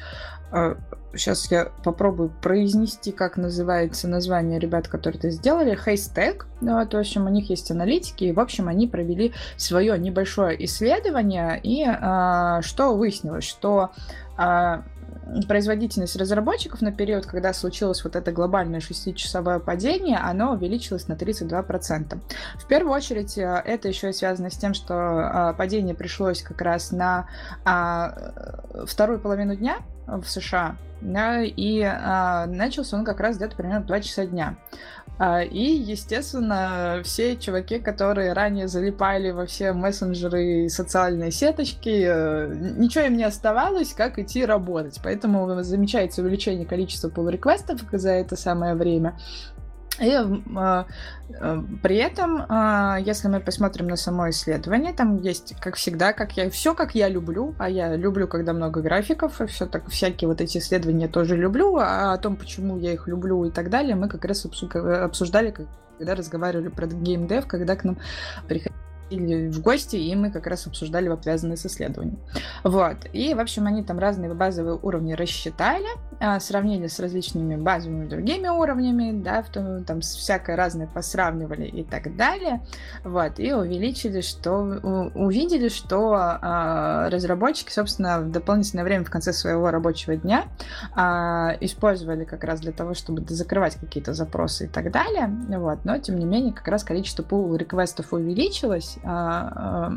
[1.16, 5.78] сейчас я попробую произнести, как называется название ребят, которые это сделали.
[5.86, 6.44] Haystack.
[6.60, 10.62] Ну, вот, в общем, у них есть аналитики, и, в общем, они провели свое небольшое
[10.64, 13.90] исследование, и а, что выяснилось, что
[14.36, 14.82] а,
[15.48, 22.18] производительность разработчиков на период, когда случилось вот это глобальное шестичасовое падение, оно увеличилось на 32%.
[22.56, 26.92] В первую очередь э, это еще связано с тем, что а, падение пришлось как раз
[26.92, 27.28] на
[27.64, 28.14] а,
[28.86, 34.00] вторую половину дня в США, и а, начался он как раз где-то примерно в 2
[34.00, 34.56] часа дня.
[35.16, 42.52] А, и, естественно, все чуваки, которые ранее залипали во все мессенджеры и социальные сеточки, э,
[42.76, 45.00] ничего им не оставалось, как идти работать.
[45.04, 49.16] Поэтому замечается увеличение количества pull-реквестов за это самое время.
[50.00, 50.84] И э,
[51.40, 56.36] э, при этом, э, если мы посмотрим на само исследование, там есть, как всегда, как
[56.36, 60.28] я все, как я люблю, а я люблю, когда много графиков, и все так всякие
[60.28, 63.94] вот эти исследования тоже люблю, а о том, почему я их люблю и так далее,
[63.94, 65.54] мы как раз обсуждали,
[65.98, 67.98] когда разговаривали про геймдев, когда к нам
[68.48, 72.18] приходили пригласили в гости, и мы как раз обсуждали обвязанные с исследованием.
[72.62, 72.96] Вот.
[73.12, 78.48] И, в общем, они там разные базовые уровни рассчитали, а, сравнили с различными базовыми другими
[78.48, 82.60] уровнями, да, в том, там всякое разное посравнивали и так далее.
[83.04, 83.38] Вот.
[83.38, 84.54] И увеличили, что
[85.14, 90.44] увидели, что а, разработчики, собственно, в дополнительное время в конце своего рабочего дня
[90.94, 95.28] а, использовали как раз для того, чтобы закрывать какие-то запросы и так далее.
[95.58, 95.84] Вот.
[95.84, 99.90] Но, тем не менее, как раз количество pull реквестов увеличилось, а,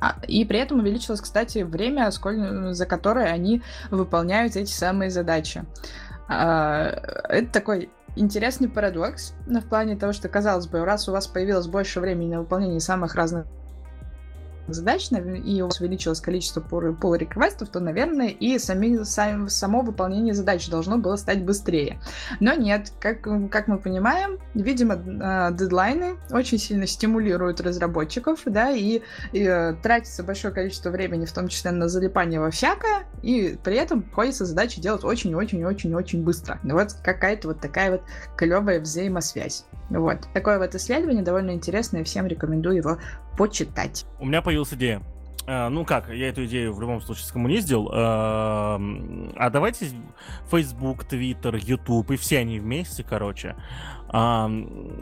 [0.00, 5.29] а, и при этом увеличилось, кстати, время, за которое они выполняют эти самые задачи.
[6.28, 6.88] А,
[7.28, 12.00] это такой интересный парадокс в плане того, что, казалось бы, раз у вас появилось больше
[12.00, 13.46] времени на выполнение самых разных
[14.68, 20.98] задач, и увеличилось количество pull реквестов, то, наверное, и сами, сами, само выполнение задач должно
[20.98, 22.00] было стать быстрее.
[22.40, 29.02] Но нет, как, как мы понимаем, видимо, а, дедлайны очень сильно стимулируют разработчиков, да, и,
[29.32, 33.76] и э, тратится большое количество времени, в том числе на залипание во всякое, и при
[33.76, 36.58] этом приходится задачи делать очень-очень-очень-очень быстро.
[36.62, 38.02] Вот какая-то вот такая вот
[38.36, 39.64] клевая взаимосвязь.
[39.90, 40.18] Вот.
[40.32, 42.98] Такое вот исследование довольно интересное, всем рекомендую его
[43.40, 44.04] почитать.
[44.18, 45.00] У меня появилась идея.
[45.46, 47.88] А, ну как, я эту идею в любом случае скоммуниздил.
[47.90, 48.78] А,
[49.34, 49.88] а давайте
[50.50, 53.56] Facebook, Twitter, YouTube и все они вместе, короче,
[54.12, 54.50] а,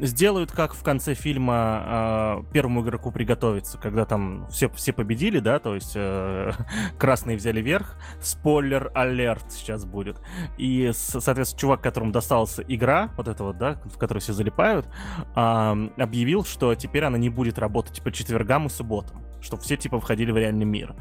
[0.01, 5.59] сделают как в конце фильма а, первому игроку приготовиться, когда там все, все победили, да,
[5.59, 6.53] то есть а,
[6.99, 7.97] красные взяли верх.
[8.21, 10.21] Спойлер алерт сейчас будет.
[10.59, 14.87] И, соответственно, чувак, которому досталась игра, вот эта вот, да, в которой все залипают,
[15.35, 20.01] а, объявил, что теперь она не будет работать по четвергам и субботам чтобы все типа
[20.01, 20.95] входили в реальный мир.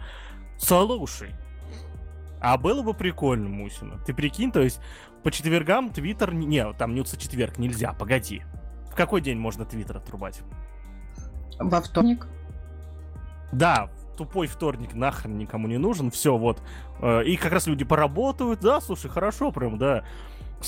[0.58, 1.34] Слушай,
[2.40, 4.00] а было бы прикольно, Мусина.
[4.06, 4.80] Ты прикинь, то есть
[5.28, 6.34] по четвергам Твиттер...
[6.34, 8.44] Не, там нюца четверг, нельзя, погоди.
[8.90, 10.40] В какой день можно Твиттер отрубать?
[11.60, 12.28] Во вторник.
[13.52, 16.64] Да, тупой вторник нахрен никому не нужен, все, вот.
[17.02, 20.06] Э, и как раз люди поработают, да, слушай, хорошо прям, да.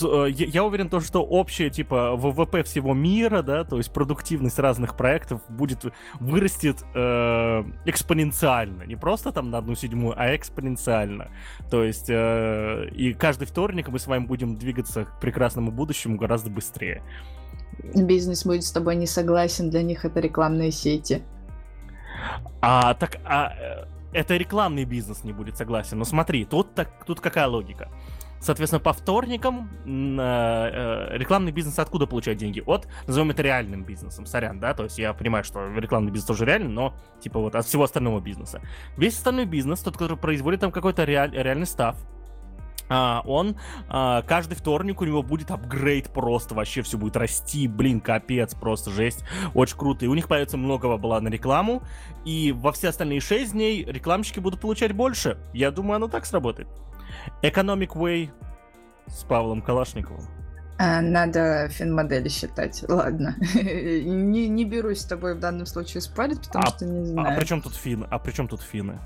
[0.01, 4.95] Э, я уверен, то, что общее, типа, ВВП всего мира, да, то есть продуктивность разных
[4.95, 5.85] проектов будет,
[6.19, 8.83] вырастет э, экспоненциально.
[8.83, 11.29] Не просто там на одну седьмую, а экспоненциально.
[11.69, 16.49] То есть, э, и каждый вторник мы с вами будем двигаться к прекрасному будущему гораздо
[16.49, 17.03] быстрее.
[17.95, 21.23] Бизнес будет с тобой не согласен, для них это рекламные сети.
[22.61, 25.97] А, так, а, э, это рекламный бизнес не будет согласен.
[25.97, 27.89] Но смотри, тут, так, тут какая логика?
[28.39, 32.63] Соответственно, по вторникам э, э, рекламный бизнес откуда получает деньги?
[32.65, 36.45] От, назовем это реальным бизнесом, сорян, да, то есть я понимаю, что рекламный бизнес тоже
[36.45, 38.61] реальный, но типа вот от всего остального бизнеса.
[38.97, 41.97] Весь остальной бизнес, тот, который производит там какой-то реаль, реальный став,
[42.89, 43.55] а, он
[43.87, 48.89] а, каждый вторник у него будет апгрейд просто, вообще все будет расти, блин, капец, просто
[48.89, 49.23] жесть,
[49.53, 50.05] очень круто.
[50.05, 51.83] И у них появится много бабла на рекламу,
[52.25, 55.37] и во все остальные 6 дней рекламщики будут получать больше.
[55.53, 56.67] Я думаю, оно так сработает.
[57.41, 58.29] Economic Way
[59.07, 60.25] с Павлом Калашниковым.
[60.77, 62.85] А, надо фин-модели считать.
[62.87, 63.35] Ладно.
[63.53, 67.35] не, не берусь с тобой в данном случае спорить, потому а, что не знаю.
[67.35, 68.07] А при чем тут фин?
[68.09, 68.97] А при чем тут финны?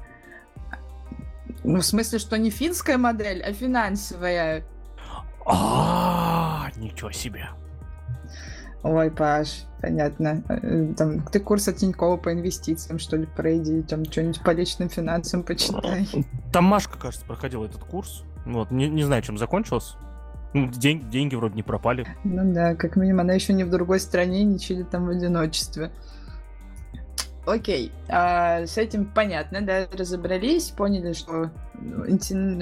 [1.64, 4.64] Ну, в смысле, что не финская модель, а финансовая.
[5.46, 7.50] А, ничего себе.
[8.84, 10.44] Ой, Паш, понятно.
[10.50, 14.90] Э, там, ты курс от Тинькова по инвестициям, что ли, пройди, там что-нибудь по личным
[14.90, 16.08] финансам почитай.
[16.52, 18.24] Там Машка, кажется, проходила этот курс.
[18.46, 19.96] Вот, не, не знаю, чем закончилось.
[20.54, 22.06] Ну, день, деньги вроде не пропали.
[22.24, 25.92] Ну да, как минимум, она еще не в другой стране, не чили там в одиночестве.
[27.46, 31.52] Окей, а, с этим понятно, да, разобрались, поняли, что,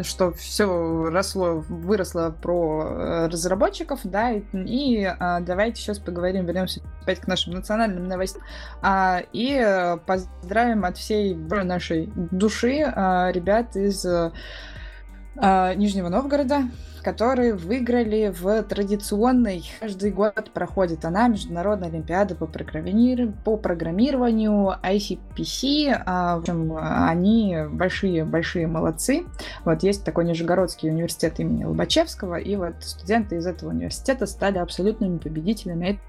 [0.01, 6.81] что все росло, выросло про э, разработчиков, да, и, и а, давайте сейчас поговорим, вернемся
[7.03, 8.41] опять к нашим национальным новостям,
[8.81, 14.31] а, и э, поздравим от всей нашей души а, ребят из э,
[15.75, 16.63] Нижнего Новгорода,
[17.01, 26.03] которые выиграли в традиционной, каждый год проходит она, Международная Олимпиада по, программированию, по программированию ICPC.
[26.05, 29.25] А, в общем, они большие-большие молодцы.
[29.65, 35.17] Вот есть такой Нижегородский университет имени Лобачевского, и вот студенты из этого университета стали абсолютными
[35.17, 35.99] победителями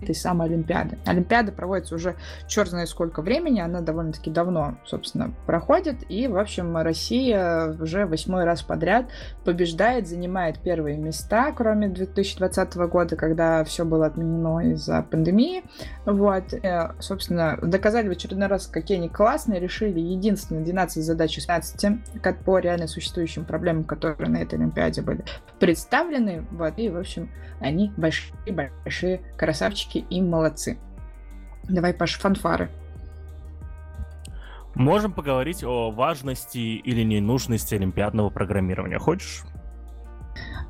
[0.00, 0.98] этой самой Олимпиады.
[1.04, 6.76] Олимпиада проводится уже черт знает сколько времени, она довольно-таки давно, собственно, проходит, и, в общем,
[6.76, 9.06] Россия уже восьмой раз подряд
[9.44, 15.64] побеждает, занимает первые места, кроме 2020 года, когда все было отменено из-за пандемии.
[16.04, 21.46] Вот, э, собственно, доказали в очередной раз, какие они классные, решили единственные 12 задач из
[21.46, 22.00] 15
[22.44, 25.24] по реально существующим проблемам, которые на этой Олимпиаде были
[25.58, 27.30] представлены, вот, и, в общем,
[27.60, 30.78] они большие-большие красавчики разработчики и молодцы.
[31.68, 32.70] Давай, Паш, фанфары.
[34.74, 38.98] Можем поговорить о важности или ненужности олимпиадного программирования.
[38.98, 39.42] Хочешь?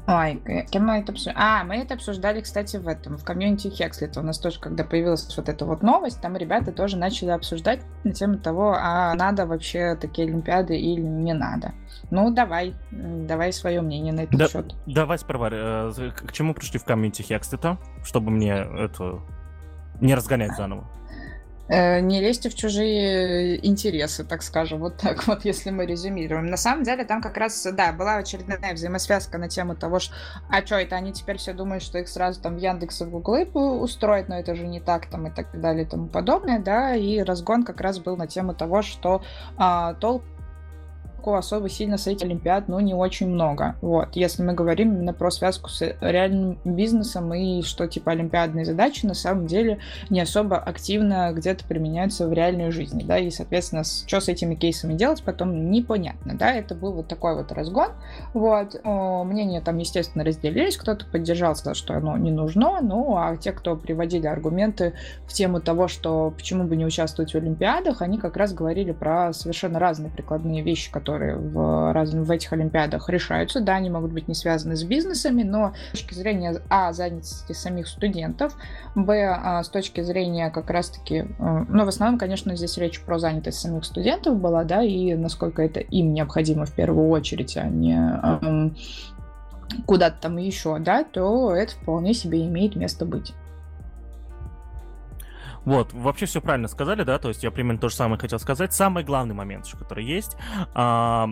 [0.09, 1.37] Ой, кем мы это обсуждали?
[1.39, 4.21] А, мы это обсуждали, кстати, в этом, в комьюнити Хекслита.
[4.21, 8.15] У нас тоже, когда появилась вот эта вот новость, там ребята тоже начали обсуждать на
[8.15, 11.75] тему того, а надо вообще такие Олимпиады или не надо.
[12.11, 14.75] Ну, давай, давай свое мнение на этот да, счет.
[14.87, 19.21] Давай сперва, э, к чему пришли в комьюнити Хекслита, чтобы мне это
[20.01, 20.89] не разгонять заново?
[21.69, 26.47] Э, не лезьте в чужие интересы, так скажем, вот так вот, если мы резюмируем.
[26.47, 30.15] На самом деле там как раз, да, была очередная взаимосвязка на тему того, что,
[30.49, 33.11] а что это, они теперь все думают, что их сразу там в Яндекс и в
[33.11, 36.95] Гуглы устроят, но это же не так, там и так далее и тому подобное, да,
[36.95, 39.23] и разгон как раз был на тему того, что
[39.57, 40.23] а, толк
[41.29, 43.77] толку особо сильно с этих олимпиад, ну, не очень много.
[43.81, 49.07] Вот, если мы говорим именно про связку с реальным бизнесом и что, типа, олимпиадные задачи
[49.07, 49.79] на самом деле
[50.11, 54.95] не особо активно где-то применяются в реальной жизни, да, и, соответственно, что с этими кейсами
[54.95, 57.91] делать потом непонятно, да, это был вот такой вот разгон,
[58.35, 63.53] вот, мнения там, естественно, разделились, кто-то поддержал, сказал, что оно не нужно, ну, а те,
[63.53, 64.95] кто приводили аргументы
[65.27, 69.33] в тему того, что почему бы не участвовать в олимпиадах, они как раз говорили про
[69.33, 73.61] совершенно разные прикладные вещи, которые которые в, раз, в этих олимпиадах решаются.
[73.61, 77.89] Да, они могут быть не связаны с бизнесами, но с точки зрения, а, занятости самих
[77.89, 78.57] студентов,
[78.95, 83.19] б, а, с точки зрения как раз-таки, э, ну, в основном, конечно, здесь речь про
[83.19, 87.97] занятость самих студентов была, да, и насколько это им необходимо в первую очередь, а не
[87.97, 88.77] эм,
[89.87, 93.35] куда-то там еще, да, то это вполне себе имеет место быть.
[95.69, 98.73] Вот, вообще все правильно сказали, да, то есть я примерно то же самое хотел сказать.
[98.73, 100.35] Самый главный момент, который есть,
[100.73, 101.29] а,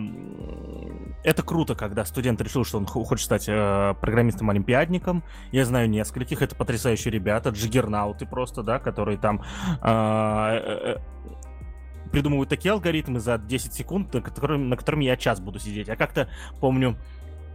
[1.23, 5.23] это круто, когда студент решил, что он хочет стать э, программистом-олимпиадником.
[5.51, 9.41] Я знаю нескольких, это потрясающие ребята, джиггернауты просто, да, которые там
[9.81, 15.39] а, э, э, придумывают такие алгоритмы за 10 секунд, на которыми, на которыми я час
[15.39, 15.87] буду сидеть.
[15.87, 16.29] Я как-то
[16.61, 16.95] помню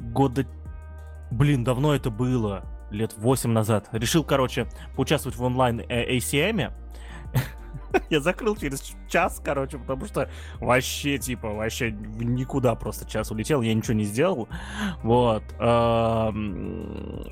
[0.01, 0.47] года...
[1.31, 3.89] Блин, давно это было лет 8 назад.
[3.93, 4.67] Решил, короче,
[4.97, 6.73] поучаствовать в онлайн ACM.
[8.11, 10.31] Я закрыл через час, короче, потому что
[10.61, 14.49] вообще, типа, вообще никуда просто час улетел, я ничего не сделал.
[15.03, 15.43] Вот.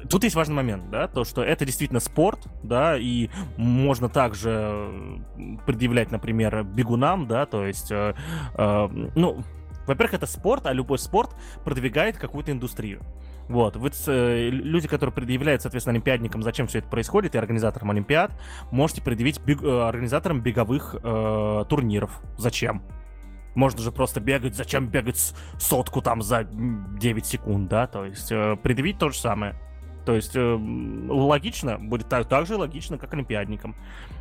[0.08, 5.20] Тут есть важный момент, да, то, что это действительно спорт, да, и можно также
[5.66, 8.14] предъявлять, например, бегунам, да, то есть, э,
[8.54, 9.42] э, ну,
[9.86, 11.34] во-первых, это спорт, а любой спорт
[11.64, 13.02] продвигает какую-то индустрию.
[13.50, 18.30] Вот, вы, э, люди, которые предъявляют, соответственно, олимпиадникам, зачем все это происходит, и организаторам олимпиад,
[18.70, 22.22] можете предъявить бег, э, организаторам беговых э, турниров.
[22.38, 22.84] Зачем?
[23.56, 27.88] Можно же просто бегать, зачем бегать сотку там за 9 секунд, да?
[27.88, 29.56] То есть э, предъявить то же самое.
[30.04, 30.58] То есть э,
[31.08, 33.74] логично, будет так, так же логично, как олимпиадникам.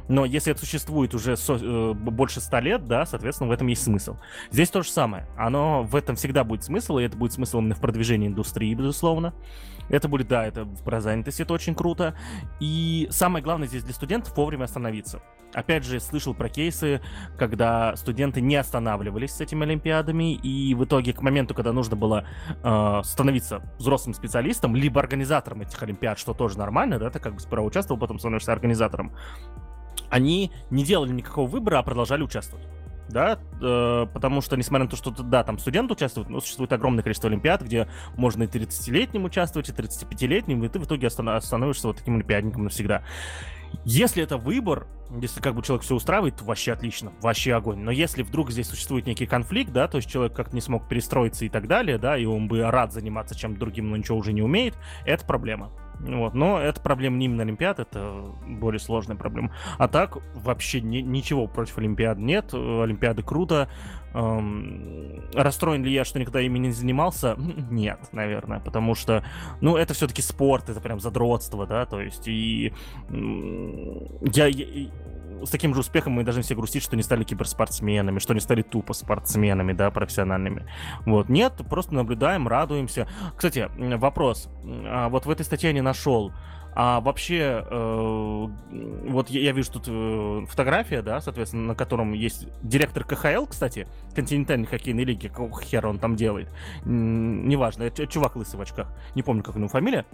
[0.07, 3.83] Но если это существует уже со, э, больше ста лет, да, соответственно, в этом есть
[3.83, 4.17] смысл.
[4.51, 5.27] Здесь то же самое.
[5.37, 9.33] Оно в этом всегда будет смысл, и это будет смысл именно в продвижении индустрии, безусловно.
[9.89, 12.15] Это будет, да, это про занятость, это очень круто.
[12.59, 15.21] И самое главное здесь для студентов вовремя остановиться.
[15.53, 17.01] Опять же, слышал про кейсы,
[17.37, 22.25] когда студенты не останавливались с этими олимпиадами, и в итоге к моменту, когда нужно было
[22.63, 27.39] э, становиться взрослым специалистом, либо организатором этих олимпиад, что тоже нормально, да, ты как бы
[27.39, 29.15] сперва участвовал, потом становишься организатором,
[30.11, 32.67] они не делали никакого выбора, а продолжали участвовать
[33.09, 37.03] да, э, потому что, несмотря на то, что, да, там студент участвует, но существует огромное
[37.03, 41.97] количество олимпиад, где можно и 30-летним участвовать, и 35-летним, и ты в итоге становишься вот
[41.97, 43.03] таким олимпиадником навсегда.
[43.85, 44.87] Если это выбор,
[45.21, 47.79] если как бы человек все устраивает, то вообще отлично, вообще огонь.
[47.79, 51.45] Но если вдруг здесь существует некий конфликт, да, то есть человек как-то не смог перестроиться
[51.45, 54.41] и так далее, да, и он бы рад заниматься чем-то другим, но ничего уже не
[54.41, 55.71] умеет, это проблема.
[55.99, 56.33] Вот.
[56.33, 59.53] Но это проблема не именно Олимпиад, это более сложная проблема.
[59.77, 62.53] А так вообще ни, ничего против Олимпиад нет.
[62.53, 63.69] Олимпиады круто.
[64.13, 67.35] Эм, расстроен ли я, что никогда ими не занимался?
[67.69, 69.23] Нет, наверное, потому что,
[69.61, 72.73] ну, это все-таки спорт, это прям задротство, да, то есть и
[73.11, 74.89] я, я
[75.43, 78.61] с таким же успехом мы должны все грустить, что не стали киберспортсменами, что не стали
[78.61, 80.65] тупо спортсменами, да, профессиональными.
[81.05, 83.07] Вот, нет, просто наблюдаем, радуемся.
[83.35, 84.49] Кстати, вопрос.
[84.85, 86.31] А вот в этой статье я не нашел.
[86.75, 88.47] А вообще, э,
[89.09, 93.87] вот я, я вижу тут э, фотография, да, соответственно, на котором есть директор КХЛ, кстати,
[94.15, 96.47] континентальной хоккейной лиги, какого хера он там делает.
[96.85, 100.05] Неважно, это чувак лысый в очках, не помню, как у него фамилия.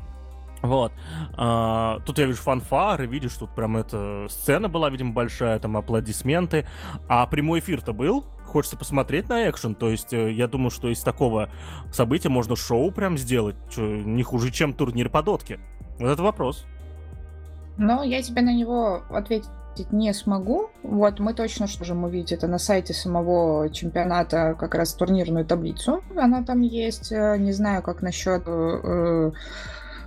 [0.62, 0.92] Вот.
[1.38, 6.66] А, тут я вижу фанфары, видишь, тут прям эта сцена была, видимо, большая, там аплодисменты.
[7.08, 8.26] А прямой эфир-то был?
[8.46, 9.76] Хочется посмотреть на экшен.
[9.76, 11.50] То есть, э, я думаю, что из такого
[11.92, 13.56] события можно шоу прям сделать.
[13.70, 15.60] Что, не хуже, чем турнир по дотке.
[16.00, 16.66] Вот это вопрос.
[17.78, 19.50] Но я тебе на него ответить
[19.92, 20.70] не смогу.
[20.84, 26.02] Вот мы точно что можем увидеть это на сайте самого чемпионата, как раз турнирную таблицу.
[26.16, 27.12] Она там есть.
[27.12, 29.32] Э, не знаю, как насчет э,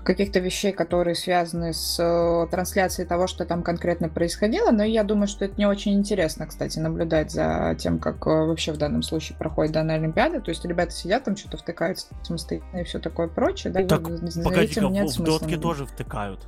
[0.05, 5.29] каких-то вещей, которые связаны с э, трансляцией того, что там конкретно происходило, но я думаю,
[5.29, 9.39] что это не очень интересно, кстати, наблюдать за тем, как э, вообще в данном случае
[9.39, 10.41] проходит данная Олимпиада.
[10.41, 13.73] То есть ребята сидят там, что-то втыкают самостоятельно и все такое прочее.
[13.73, 16.47] Да, так, погоди, в, в дотке тоже втыкают.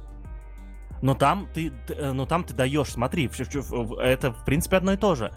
[1.03, 3.31] Но там ты, э, но там ты даешь, смотри,
[4.01, 5.33] это в принципе одно и то же.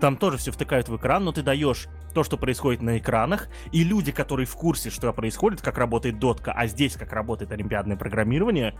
[0.00, 3.84] Там тоже все втыкают в экран, но ты даешь то, что происходит на экранах, и
[3.84, 8.74] люди, которые в курсе, что происходит, как работает дотка, а здесь как работает олимпиадное программирование,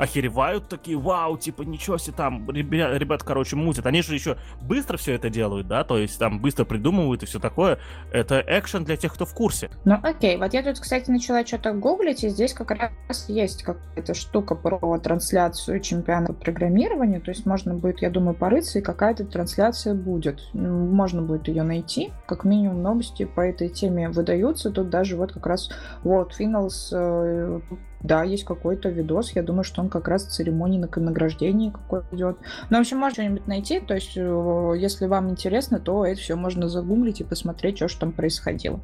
[0.00, 3.84] охеревают такие, вау, типа, ничего себе там, ребят, ребят, короче, мутят.
[3.84, 7.38] Они же еще быстро все это делают, да, то есть там быстро придумывают и все
[7.38, 7.78] такое.
[8.10, 9.70] Это экшен для тех, кто в курсе.
[9.84, 14.14] Ну, окей, вот я тут, кстати, начала что-то гуглить, и здесь как раз есть какая-то
[14.14, 19.94] штука про трансляцию чемпионата программирования, то есть можно будет, я думаю, порыться, и какая-то трансляция
[19.94, 20.40] будет.
[20.54, 25.46] Можно будет ее найти, как минимум новости по этой теме выдаются, тут даже вот как
[25.46, 25.70] раз
[26.04, 27.60] World Finals э,
[28.02, 29.32] да, есть какой-то видос.
[29.32, 32.38] Я думаю, что он как раз церемонии на награждении какой идет.
[32.70, 33.80] Ну, в общем, можно что-нибудь найти.
[33.80, 37.98] То есть, э, если вам интересно, то это все можно загуглить и посмотреть, что же
[37.98, 38.80] там происходило.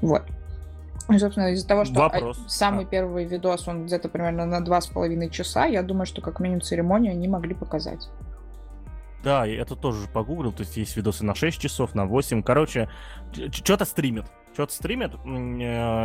[0.00, 0.22] Вот.
[1.08, 2.38] И, собственно, из-за того, что Вопрос.
[2.48, 2.88] самый а.
[2.88, 6.62] первый видос, он где-то примерно на два с половиной часа, я думаю, что как минимум
[6.62, 8.08] церемонию они могли показать.
[9.22, 12.42] Да, я это тоже погуглил, то есть есть видосы на 6 часов, на 8.
[12.42, 12.88] Короче,
[13.52, 15.18] что-то стримит что-то стримят, э,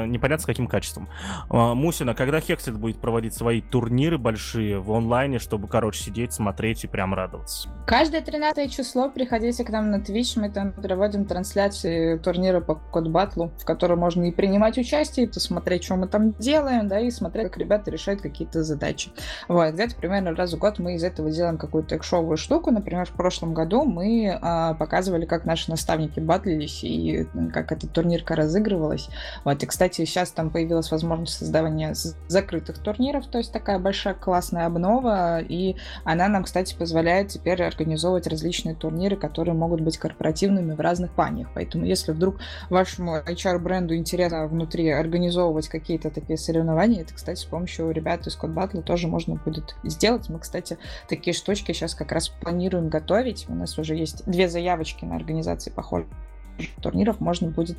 [0.05, 1.09] непонятно с каким качеством.
[1.49, 6.83] А, Мусина, когда Хексель будет проводить свои турниры большие в онлайне, чтобы, короче, сидеть, смотреть
[6.83, 7.69] и прям радоваться?
[7.85, 13.07] Каждое 13 число приходите к нам на Twitch, мы там проводим трансляции турнира по код
[13.07, 17.11] батлу, в котором можно и принимать участие, и посмотреть, что мы там делаем, да, и
[17.11, 19.11] смотреть, как ребята решают какие-то задачи.
[19.47, 22.71] Вот, где-то примерно раз в год мы из этого делаем какую-то экшовую штуку.
[22.71, 28.23] Например, в прошлом году мы а, показывали, как наши наставники батлились и как этот турнир
[28.37, 29.09] разыгрывалась.
[29.43, 29.61] Вот.
[29.61, 31.93] И, кстати, сейчас там появилась возможность создавания
[32.27, 38.27] закрытых турниров, то есть такая большая классная обнова, и она нам, кстати, позволяет теперь организовывать
[38.27, 41.49] различные турниры, которые могут быть корпоративными в разных паниях.
[41.53, 42.37] Поэтому, если вдруг
[42.69, 48.53] вашему HR-бренду интересно внутри организовывать какие-то такие соревнования, это, кстати, с помощью ребят из Code
[48.53, 50.29] Battle тоже можно будет сделать.
[50.29, 50.77] Мы, кстати,
[51.09, 53.45] такие штучки сейчас как раз планируем готовить.
[53.49, 56.07] У нас уже есть две заявочки на организации похожих
[56.81, 57.77] турниров можно будет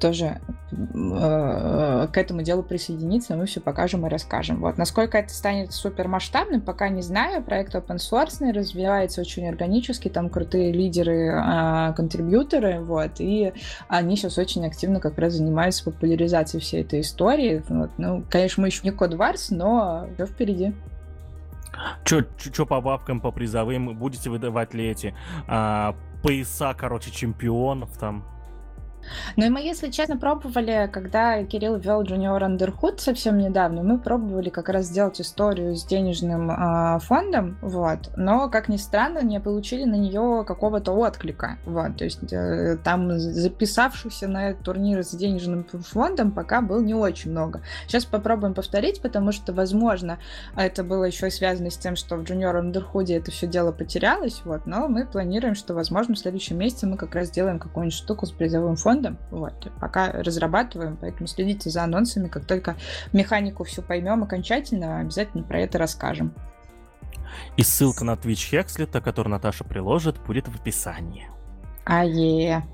[0.00, 0.40] тоже
[0.72, 4.60] э, к этому делу присоединиться, мы все покажем и расскажем.
[4.60, 4.78] Вот.
[4.78, 7.42] Насколько это станет супер масштабным, пока не знаю.
[7.42, 13.52] Проект open source развивается очень органически, там крутые лидеры, э, контрибьюторы, вот, и
[13.88, 17.62] они сейчас очень активно как раз занимаются популяризацией всей этой истории.
[17.68, 17.90] Вот.
[17.98, 20.74] Ну, конечно, мы еще не код Варс, но все впереди.
[22.04, 23.96] Что по бабкам, по призовым?
[23.96, 25.14] Будете выдавать ли эти
[25.46, 28.24] а, пояса, короче, чемпионов там.
[29.36, 34.50] Ну и мы, если честно, пробовали, когда Кирилл вел Junior Underhood совсем недавно, мы пробовали
[34.50, 39.84] как раз сделать историю с денежным э, фондом, вот, но, как ни странно, не получили
[39.84, 45.64] на нее какого-то отклика, вот, то есть э, там записавшихся на этот турнир с денежным
[45.64, 47.62] фондом пока было не очень много.
[47.86, 50.18] Сейчас попробуем повторить, потому что, возможно,
[50.56, 54.66] это было еще связано с тем, что в Junior Underhood это все дело потерялось, вот,
[54.66, 58.30] но мы планируем, что, возможно, в следующем месяце мы как раз сделаем какую-нибудь штуку с
[58.30, 59.18] призовым фондом, фондом.
[59.30, 59.70] Вот.
[59.80, 62.28] Пока разрабатываем, поэтому следите за анонсами.
[62.28, 62.76] Как только
[63.12, 66.32] механику всю поймем окончательно, обязательно про это расскажем.
[67.56, 71.28] И ссылка на Twitch Hexlet, которую Наташа приложит, будет в описании.
[71.84, 72.64] А е.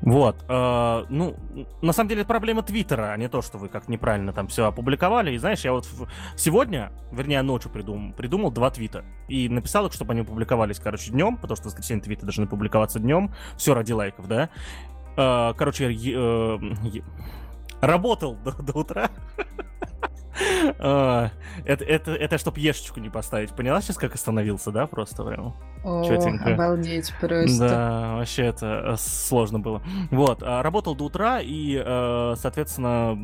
[0.00, 1.34] Вот, э, ну,
[1.82, 4.66] на самом деле это проблема Твиттера, а не то, что вы как неправильно там все
[4.66, 5.32] опубликовали.
[5.32, 5.88] И знаешь, я вот
[6.36, 9.04] сегодня, вернее, ночью придумал, придумал два твита.
[9.26, 13.00] И написал их, чтобы они публиковались, короче, днем, потому что в воскресенье твиты должны публиковаться
[13.00, 13.34] днем.
[13.56, 14.50] Все ради лайков, да?
[15.18, 16.58] Э, короче, э,
[17.80, 19.10] работал до, до утра.
[20.78, 21.30] А,
[21.64, 23.50] это, это, это чтоб ешечку не поставить.
[23.56, 25.56] Поняла сейчас, как остановился, да, просто прям?
[25.82, 26.54] О, Четенько.
[26.54, 27.68] обалдеть просто.
[27.68, 29.82] Да, вообще это э, сложно было.
[30.12, 33.18] Вот, а, работал до утра и, э, соответственно,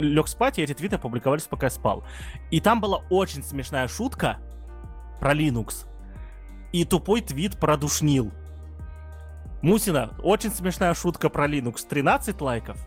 [0.00, 2.04] лег спать, и эти твиты опубликовались, пока я спал.
[2.50, 4.38] И там была очень смешная шутка
[5.20, 5.86] про Linux.
[6.72, 8.32] И тупой твит продушнил.
[9.66, 11.84] Мусина, очень смешная шутка про Linux.
[11.88, 12.78] 13 лайков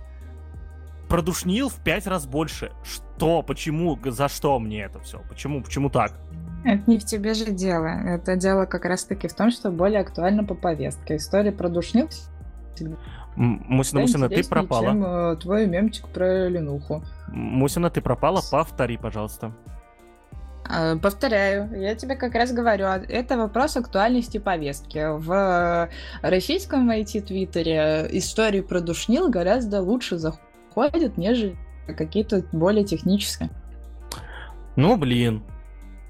[1.10, 2.72] продушнил в пять раз больше.
[2.84, 3.44] Что?
[3.44, 4.00] Почему?
[4.06, 5.22] За что мне это все?
[5.28, 5.62] Почему?
[5.62, 6.14] Почему так?
[6.64, 7.88] Это не в тебе же дело.
[7.88, 11.18] Это дело как раз-таки в том, что более актуально по повестке.
[11.18, 12.08] История про душнил
[13.36, 14.86] Мусина, Мусина, ты пропала.
[14.86, 17.04] чем э, твой мемчик про Ленуху.
[17.28, 19.52] Мусина, ты пропала, повтори, пожалуйста.
[20.70, 25.18] А, повторяю, я тебе как раз говорю, а это вопрос актуальности повестки.
[25.18, 25.90] В
[26.22, 31.58] российском IT-твиттере истории про душнил гораздо лучше заходят ходят, нежели
[31.88, 33.50] какие-то более технические.
[34.76, 35.44] Ну, блин.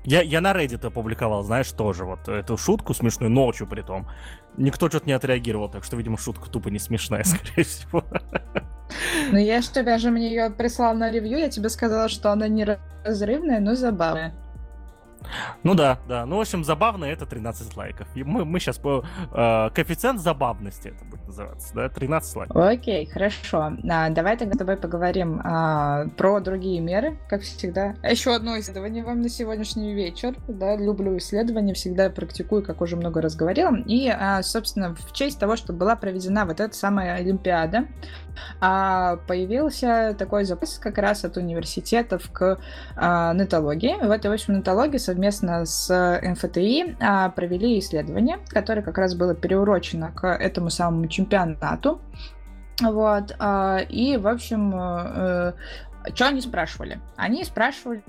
[0.06, 4.08] Я, я на Reddit опубликовал, знаешь, тоже вот эту шутку смешную, ночью при том.
[4.58, 8.04] Никто что-то не отреагировал, так что, видимо, шутка тупо не смешная, скорее всего.
[9.32, 12.48] Ну, я же тебя же мне ее прислал на ревью, я тебе сказала, что она
[12.48, 12.66] не
[13.04, 14.34] разрывная, но забавная.
[15.64, 16.26] Ну да, да.
[16.26, 18.08] Ну, в общем, забавно это 13 лайков.
[18.16, 19.04] И мы, мы сейчас по...
[19.34, 21.90] Э, коэффициент забавности это будет называться, да?
[21.90, 22.56] 13 лайков.
[22.56, 23.74] Окей, хорошо.
[23.90, 27.96] А, давай тогда с тобой поговорим а, про другие меры, как всегда.
[28.04, 30.36] Еще одно исследование вам на сегодняшний вечер.
[30.48, 33.76] Да, люблю исследования, всегда практикую, как уже много раз говорила.
[33.86, 37.88] И, а, собственно, в честь того, что была проведена вот эта самая Олимпиада,
[38.60, 42.60] а, появился такой запрос как раз от университетов к
[42.96, 43.96] а, нетологии.
[44.02, 45.90] В этой, в общем, нетологии совместно с
[46.22, 52.00] МФТИ а, провели исследование, которое как раз было переурочено к этому самому чемпионату.
[52.80, 55.54] Вот, а, и, в общем, э,
[56.14, 57.02] что они спрашивали?
[57.18, 58.04] Они спрашивали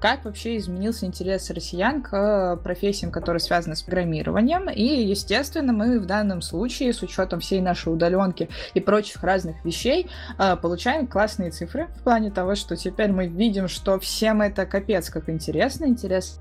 [0.00, 4.68] как вообще изменился интерес россиян к профессиям, которые связаны с программированием.
[4.70, 10.08] И, естественно, мы в данном случае, с учетом всей нашей удаленки и прочих разных вещей,
[10.38, 15.10] э, получаем классные цифры в плане того, что теперь мы видим, что всем это капец
[15.10, 16.38] как интересно, интерес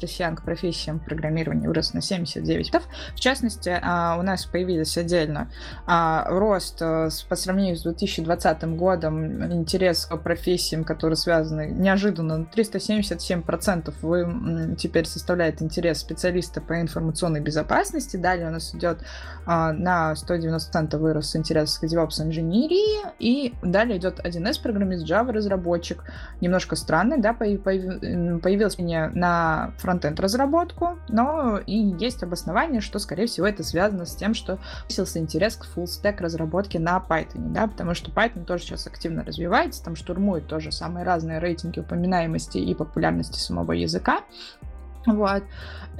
[0.00, 2.82] россиян к профессиям программирования вырос на 79%.
[3.14, 5.50] В частности, а, у нас появились отдельно
[5.86, 12.44] а, рост э, по сравнению с 2020 годом интерес к профессиям, которые связаны неожиданно на
[12.44, 18.16] 377% вы теперь составляет интерес специалиста по информационной безопасности.
[18.16, 18.98] Далее у нас идет
[19.46, 23.04] а, на 190% вырос интерес к DevOps инженерии.
[23.18, 26.04] И далее идет 1С программист, Java разработчик.
[26.40, 33.46] Немножко странно, да, появилось мне на фронтенд разработку, но и есть обоснование, что, скорее всего,
[33.46, 34.58] это связано с тем, что
[34.88, 39.24] появился интерес к full stack разработке на Python, да, потому что Python тоже сейчас активно
[39.24, 44.20] развивается, там штурмует тоже самые разные рейтинги упоминаемости и популярности самого языка.
[45.06, 45.42] Вот.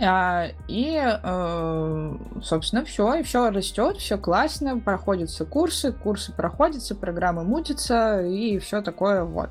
[0.03, 7.45] А, и, э, собственно, все, и все растет, все классно, проходятся курсы, курсы проходятся, программы
[7.45, 9.51] мутятся, и все такое вот.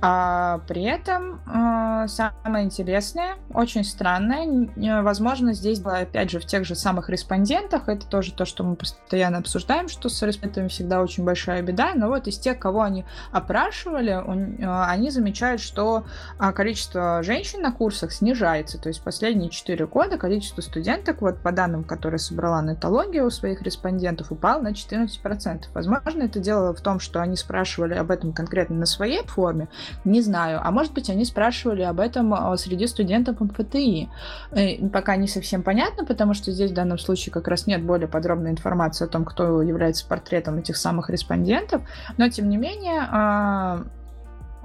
[0.00, 6.64] А при этом э, самое интересное, очень странное, возможно, здесь было, опять же, в тех
[6.64, 11.24] же самых респондентах, это тоже то, что мы постоянно обсуждаем, что с респондентами всегда очень
[11.24, 16.04] большая беда, но вот из тех, кого они опрашивали, э, они замечают, что
[16.38, 21.50] э, количество женщин на курсах снижается, то есть последние 4 года количество студенток, вот по
[21.50, 25.64] данным, которые собрала нетология у своих респондентов, упало на 14%.
[25.74, 29.66] Возможно, это дело в том, что они спрашивали об этом конкретно на своей форме,
[30.04, 30.60] не знаю.
[30.62, 34.08] А может быть, они спрашивали об этом а, среди студентов МФТИ.
[34.52, 38.08] Э, пока не совсем понятно, потому что здесь в данном случае как раз нет более
[38.08, 41.82] подробной информации о том, кто является портретом этих самых респондентов.
[42.16, 43.84] Но, тем не менее, а,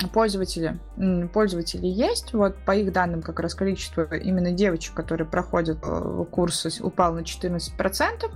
[0.08, 0.80] пользователи,
[1.34, 2.34] пользователи есть.
[2.34, 7.22] Вот по их данным как раз количество именно девочек, которые проходят э, курсы, упало на
[7.22, 8.32] 14%.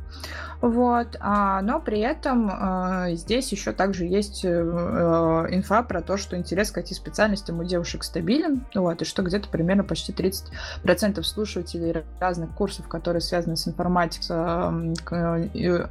[0.62, 1.16] Вот.
[1.20, 6.80] А, но при этом а, здесь еще также есть инфа про то, что интерес к
[6.80, 8.66] IT-специальностям у девушек стабилен.
[8.74, 14.28] Вот, и что где-то примерно почти 30% слушателей разных курсов, которые связаны с информатикой,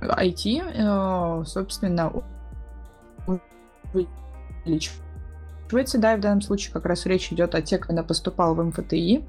[0.03, 2.13] IT, собственно,
[3.93, 5.06] увеличивают
[5.67, 8.63] заканчивается, да, и в данном случае как раз речь идет о тех, кто поступал в
[8.63, 9.25] МФТИ,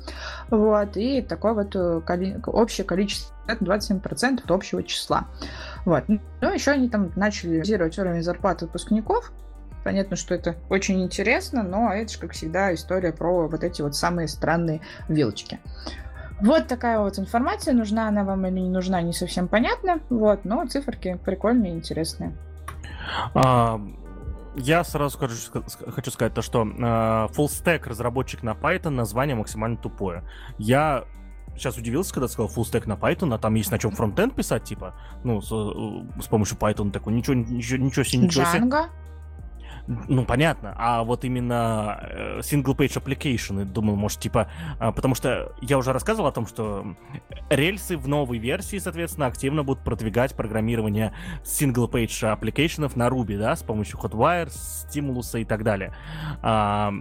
[0.49, 5.27] вот, и такое вот э, общее количество, это 27% от общего числа,
[5.85, 6.03] вот.
[6.07, 9.31] Ну, еще они там начали анализировать уровень зарплат выпускников,
[9.83, 13.95] понятно, что это очень интересно, но это же, как всегда, история про вот эти вот
[13.95, 15.59] самые странные вилочки.
[16.39, 20.67] Вот такая вот информация, нужна она вам или не нужна, не совсем понятно, вот, но
[20.67, 22.33] циферки прикольные интересные.
[23.33, 23.81] А,
[24.57, 25.35] я сразу хочу,
[25.91, 30.23] хочу сказать то, что э, full stack разработчик на Python название максимально тупое.
[30.57, 31.05] Я
[31.55, 34.63] сейчас удивился, когда сказал full stack на Python, а там есть на чем фронтенд писать,
[34.63, 38.59] типа, ну, с, э, с помощью Python такой, ничего, ничего, ничего себе, ничего себе.
[38.59, 38.89] Django?
[39.87, 40.73] Ну, понятно.
[40.77, 44.49] А вот именно э, single-page application, думаю, может, типа...
[44.79, 46.95] А, потому что я уже рассказывал о том, что
[47.49, 51.13] рельсы в новой версии, соответственно, активно будут продвигать программирование
[51.43, 55.93] single-page application на Ruby, да, с помощью Hotwire, Stimulus и так далее.
[56.41, 56.91] А,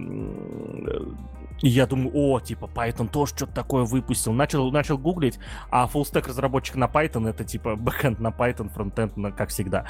[1.61, 4.33] и я думаю, о, типа, Python тоже что-то такое выпустил.
[4.33, 5.39] Начал, начал гуглить,
[5.71, 9.85] а stack разработчик на Python это типа бэкэнд на Python, фронтенд на, как всегда.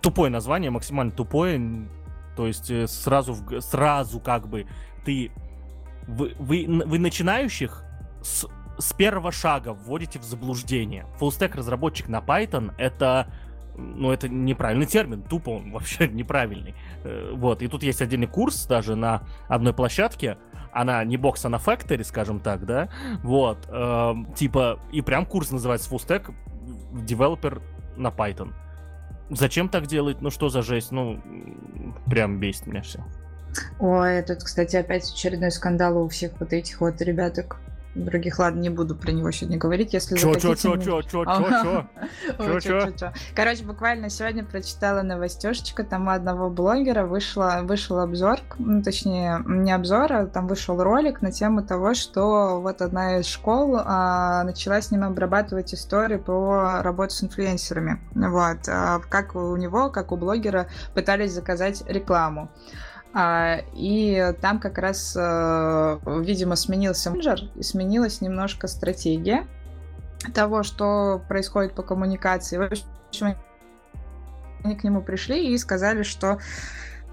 [0.00, 1.88] Тупое название, максимально тупое.
[2.36, 4.66] То есть э, сразу, сразу как бы
[5.04, 5.30] ты...
[6.06, 7.82] Вы, вы, вы начинающих
[8.22, 8.46] с,
[8.78, 11.06] с первого шага вводите в заблуждение.
[11.18, 13.28] Stack разработчик на Python это
[13.76, 16.74] ну, это неправильный термин, тупо он вообще неправильный.
[17.04, 20.38] Э, вот, и тут есть отдельный курс даже на одной площадке,
[20.72, 22.88] она не бокс, а на Factory, скажем так, да,
[23.22, 26.34] вот, э, типа, и прям курс называется Full Stack
[26.92, 27.62] Developer
[27.96, 28.52] на Python.
[29.30, 30.20] Зачем так делать?
[30.20, 30.92] Ну, что за жесть?
[30.92, 31.20] Ну,
[32.06, 33.04] прям бесит меня все.
[33.80, 37.58] Ой, тут, кстати, опять очередной скандал у всех вот этих вот ребяток
[38.04, 40.68] других, ладно, не буду про него сегодня говорить, если чё, захотите...
[40.84, 41.86] Чё, чё, чё, чё,
[42.38, 48.38] чё, чё, чё, Короче, буквально сегодня прочитала новостюшечка, там у одного блогера вышла, вышел обзор,
[48.58, 53.26] ну, точнее, не обзор, а там вышел ролик на тему того, что вот одна из
[53.26, 58.00] школ а, начала с ним обрабатывать истории про работу с инфлюенсерами.
[58.14, 58.68] Вот.
[58.68, 62.50] А, как у него, как у блогера, пытались заказать рекламу.
[63.18, 69.46] А, и там как раз, э, видимо, сменился менеджер и сменилась немножко стратегия
[70.34, 72.58] того, что происходит по коммуникации.
[72.58, 73.38] В общем,
[74.62, 76.40] они к нему пришли и сказали, что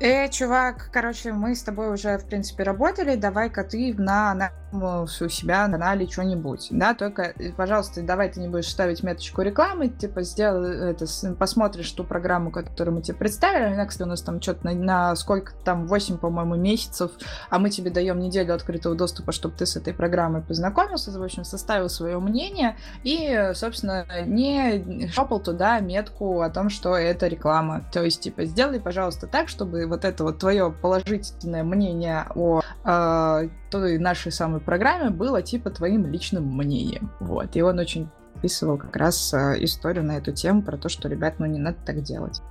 [0.04, 5.08] Э, чувак, короче, мы с тобой уже, в принципе, работали, давай-ка ты на, на у
[5.08, 9.90] себя на канале что-нибудь, да, только, э, пожалуйста, давай ты не будешь ставить меточку рекламы,
[9.90, 14.42] типа, сделай это, посмотришь ту программу, которую мы тебе представили, она, кстати, у нас там
[14.42, 17.12] что-то на, на сколько там, 8, по-моему, месяцев,
[17.50, 21.46] а мы тебе даем неделю открытого доступа, чтобы ты с этой программой познакомился, в общем,
[21.46, 28.04] составил свое мнение и, собственно, не шопал туда метку о том, что это реклама, то
[28.04, 33.98] есть, типа, сделай, пожалуйста, так, чтобы вот это вот твое положительное мнение о э, той
[34.00, 37.12] нашей самой программе было типа твоим личным мнением.
[37.20, 37.56] Вот.
[37.56, 41.36] И он очень описывал как раз э, историю на эту тему про то, что, ребят,
[41.38, 42.42] ну не надо так делать.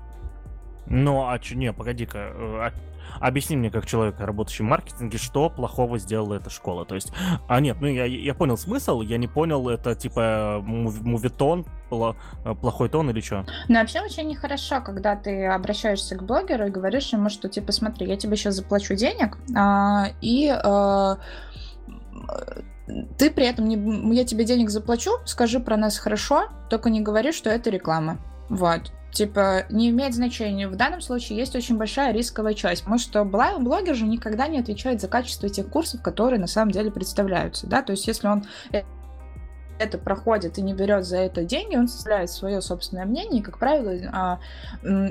[0.86, 2.72] Ну, а что, не, погоди-ка, э, а
[3.21, 6.85] Объясни мне, как человек, работающий в маркетинге, что плохого сделала эта школа.
[6.85, 7.13] То есть,
[7.49, 13.11] а нет, ну я, я понял смысл, я не понял, это типа мувитон, плохой тон
[13.11, 13.45] или что?
[13.69, 18.07] Ну, вообще очень нехорошо, когда ты обращаешься к блогеру и говоришь ему, что типа, смотри,
[18.07, 21.19] я тебе сейчас заплачу денег, а, и а,
[23.19, 27.33] ты при этом не, я тебе денег заплачу, скажи про нас хорошо, только не говори,
[27.33, 28.19] что это реклама.
[28.49, 28.93] Вот.
[29.13, 30.67] Типа, не имеет значения.
[30.67, 35.01] В данном случае есть очень большая рисковая часть, потому что блогер же никогда не отвечает
[35.03, 38.45] за качество тех курсов, которые на самом деле представляются, да, то есть если он
[39.83, 43.59] это проходит и не берет за это деньги, он составляет свое собственное мнение и, как
[43.59, 44.39] правило, а,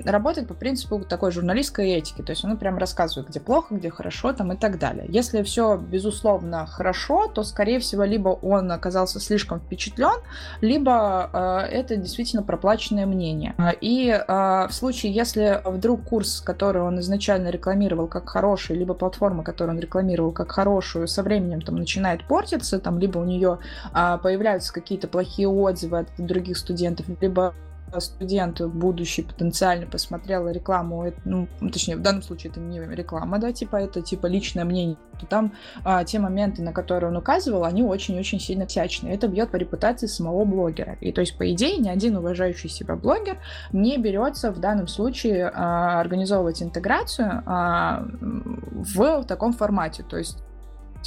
[0.06, 2.22] работает по принципу такой журналистской этики.
[2.22, 5.06] То есть он прям рассказывает, где плохо, где хорошо там и так далее.
[5.10, 10.22] Если все, безусловно, хорошо, то, скорее всего, либо он оказался слишком впечатлен,
[10.62, 13.56] либо а, это действительно проплаченное мнение.
[13.82, 19.44] И а, в случае, если вдруг курс, который он изначально рекламировал как хороший, либо платформа,
[19.44, 23.60] которую он рекламировал как хорошую, со временем там начинает портиться, там либо у нее
[23.92, 27.54] появляются появляются какие-то плохие отзывы от других студентов, либо
[28.00, 33.76] студент будущий потенциально посмотрел рекламу, ну, точнее, в данном случае это не реклама, да, типа,
[33.76, 35.52] это типа личное мнение, то там
[35.84, 39.14] а, те моменты, на которые он указывал, они очень-очень сильно всячные.
[39.14, 40.98] Это бьет по репутации самого блогера.
[41.02, 43.40] И то есть, по идее, ни один уважающий себя блогер
[43.74, 50.06] не берется в данном случае а, организовывать интеграцию а, в таком формате.
[50.10, 50.38] То есть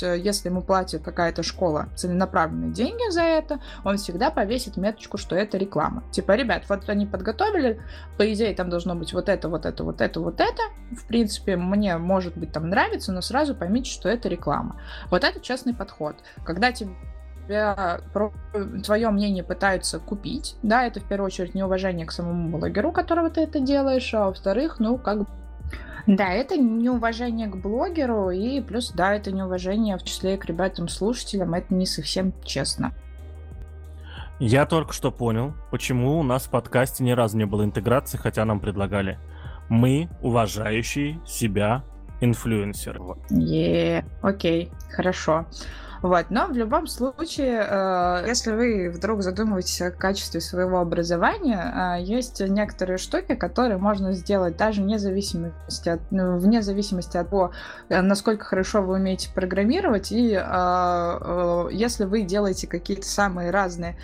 [0.02, 5.58] если ему платит какая-то школа целенаправленные деньги за это, он всегда повесит меточку, что это
[5.58, 6.04] реклама.
[6.10, 7.80] Типа, ребят, вот они подготовили,
[8.16, 10.62] по идее там должно быть вот это, вот это, вот это, вот это.
[10.92, 14.80] В принципе, мне, может быть, там нравится, но сразу поймите, что это реклама.
[15.10, 16.16] Вот это честный подход.
[16.44, 16.94] Когда тебе
[17.46, 18.00] тебя
[18.82, 23.42] твое мнение пытаются купить, да, это в первую очередь неуважение к самому блогеру, которого ты
[23.42, 25.26] это делаешь, а во-вторых, ну, как
[26.06, 31.74] да, это неуважение к блогеру, и плюс, да, это неуважение в числе к ребятам-слушателям, это
[31.74, 32.92] не совсем честно.
[34.38, 38.44] Я только что понял, почему у нас в подкасте ни разу не было интеграции, хотя
[38.44, 39.18] нам предлагали.
[39.68, 41.84] Мы уважающие себя
[42.20, 43.00] инфлюенсеры.
[43.30, 45.46] Е, окей, хорошо.
[46.04, 46.26] Вот.
[46.28, 52.42] Но в любом случае, э, если вы вдруг задумываетесь о качестве своего образования, э, есть
[52.42, 57.52] некоторые штуки, которые можно сделать даже вне зависимости от, ну, вне зависимости от того,
[57.88, 60.12] э, насколько хорошо вы умеете программировать.
[60.12, 60.38] И
[61.72, 63.96] если вы делаете какие-то самые разные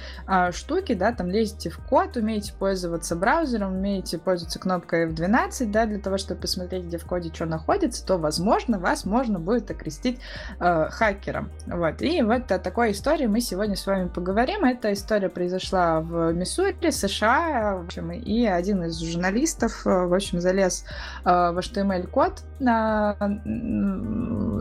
[0.53, 5.98] штуки, да, там лезете в код, умеете пользоваться браузером, умеете пользоваться кнопкой F12, да, для
[5.98, 10.18] того, чтобы посмотреть, где в коде что находится, то, возможно, вас можно будет окрестить
[10.59, 11.51] хакером.
[11.66, 11.89] Вот.
[11.91, 12.03] Вот.
[12.03, 14.64] И вот о такой истории мы сегодня с вами поговорим.
[14.64, 20.41] Эта история произошла в Миссури, США, в общем, и один из журналистов, э, в общем,
[20.41, 20.84] залез
[21.24, 22.43] э, в HTML-код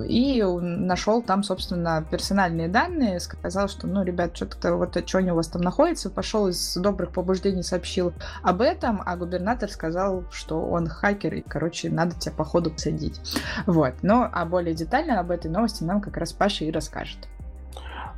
[0.07, 5.47] и нашел там, собственно, персональные данные, сказал, что, ну, ребят, что-то вот что у вас
[5.49, 11.35] там находится, пошел из добрых побуждений, сообщил об этом, а губернатор сказал, что он хакер,
[11.35, 13.19] и, короче, надо тебя по ходу посадить.
[13.65, 13.95] Вот.
[14.01, 17.18] Но, а более детально об этой новости нам как раз Паша и расскажет.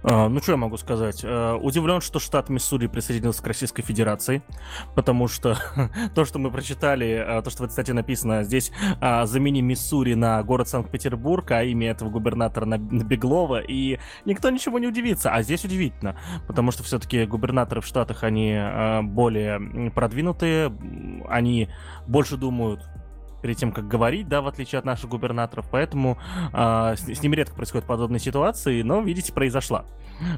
[0.03, 1.21] А, ну, что я могу сказать?
[1.23, 4.41] А, удивлен, что штат Миссури присоединился к Российской Федерации,
[4.95, 5.57] потому что
[6.15, 8.71] то, что мы прочитали, а, то, что в этой статье написано, здесь
[9.23, 14.79] замени Миссури на город Санкт-Петербург, а имя этого губернатора на, на Беглова, и никто ничего
[14.79, 15.31] не удивится.
[15.31, 16.15] А здесь удивительно,
[16.47, 18.59] потому что все-таки губернаторы в Штатах, они
[19.03, 20.71] более продвинутые,
[21.29, 21.69] они
[22.07, 22.90] больше думают
[23.41, 26.17] перед тем, как говорить, да, в отличие от наших губернаторов, поэтому
[26.53, 29.85] э, с, с ними редко происходят подобные ситуации, но, видите, произошла.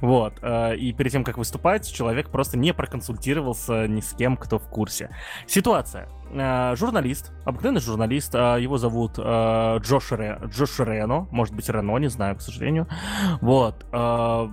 [0.01, 4.60] Вот, э, и перед тем, как выступать, человек просто не проконсультировался ни с кем, кто
[4.60, 5.10] в курсе.
[5.47, 6.08] Ситуация.
[6.32, 11.97] Э, журналист, обыкновенный журналист, э, его зовут э, Джош, Ре, Джош Рено, может быть, Рено,
[11.97, 12.88] не знаю, к сожалению.
[13.41, 14.49] Вот, э,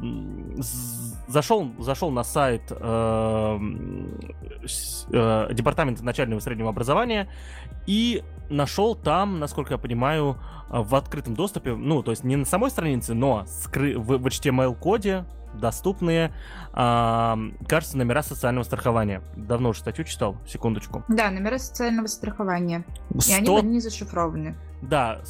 [1.28, 3.58] зашел, зашел на сайт э,
[5.12, 7.28] э, Департамента начального и среднего образования
[7.86, 10.36] и нашел там, насколько я понимаю,
[10.70, 14.26] э, в открытом доступе, ну, то есть не на самой странице, но скры- в, в
[14.26, 15.24] HTML-коде
[15.54, 16.32] доступные,
[16.72, 17.34] э,
[17.66, 19.22] кажется, номера социального страхования.
[19.36, 21.04] Давно уже статью читал, секундочку.
[21.08, 22.84] Да, номера социального страхования.
[23.16, 23.30] 100...
[23.30, 24.56] И они были не зашифрованы.
[24.82, 25.20] Да,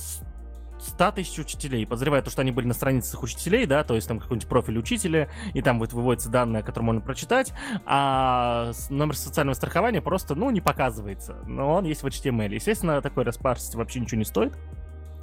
[0.83, 1.87] 100 тысяч учителей.
[1.87, 5.29] Подозреваю то, что они были на страницах учителей, да, то есть там какой-нибудь профиль учителя,
[5.55, 7.53] и там вот выводятся данные, которые можно прочитать,
[7.87, 11.37] а номер социального страхования просто, ну, не показывается.
[11.47, 12.55] Но он есть в HTML.
[12.55, 14.57] Естественно, такой распарсить вообще ничего не стоит.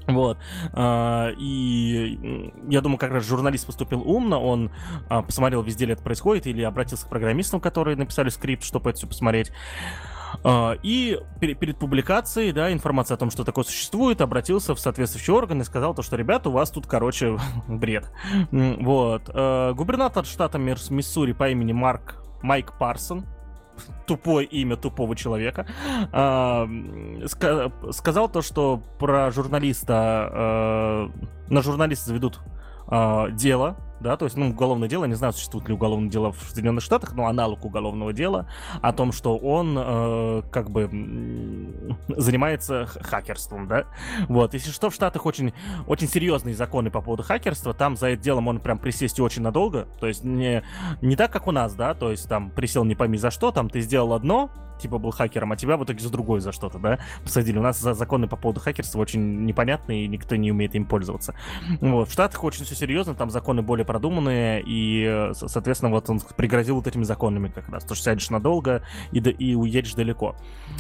[0.08, 0.38] Вот.
[0.74, 4.72] А, и я думаю, как раз журналист поступил умно, он
[5.10, 9.00] а, посмотрел, везде ли это происходит, или обратился к программистам, которые написали скрипт, чтобы это
[9.00, 9.52] все посмотреть.
[10.44, 15.62] А, и перед публикацией, да, информация о том, что такое существует, обратился в соответствующий орган
[15.62, 18.12] и сказал то, что, ребята, у вас тут, короче, бред.
[18.52, 19.30] Вот.
[19.34, 23.26] А, губернатор штата Миссури по имени Марк Майк Парсон,
[24.06, 25.68] тупое имя тупого человека,
[26.12, 26.68] а,
[27.92, 31.10] сказал то, что про журналиста,
[31.50, 32.40] на журналиста заведут
[33.34, 36.84] дело да, то есть, ну, уголовное дело, не знаю, существует ли уголовное дело в Соединенных
[36.84, 38.48] Штатах, но аналог уголовного дела
[38.82, 40.88] о том, что он э, как бы
[42.08, 43.86] занимается хакерством, да,
[44.28, 45.54] вот, если что, в Штатах очень,
[45.88, 49.88] очень серьезные законы по поводу хакерства, там за это делом он прям присесть очень надолго,
[50.00, 50.64] то есть не,
[51.02, 53.70] не так, как у нас, да, то есть там присел не пойми за что, там
[53.70, 57.00] ты сделал одно, типа был хакером, а тебя в итоге за другое за что-то, да,
[57.24, 57.58] посадили.
[57.58, 61.36] У нас законы по поводу хакерства очень непонятные, и никто не умеет им пользоваться.
[61.82, 62.10] Вот.
[62.10, 66.88] В Штатах очень все серьезно, там законы более продуманные, и, соответственно, вот он пригрозил вот
[66.88, 70.36] этими законами как раз, то, что сядешь надолго и, и уедешь далеко.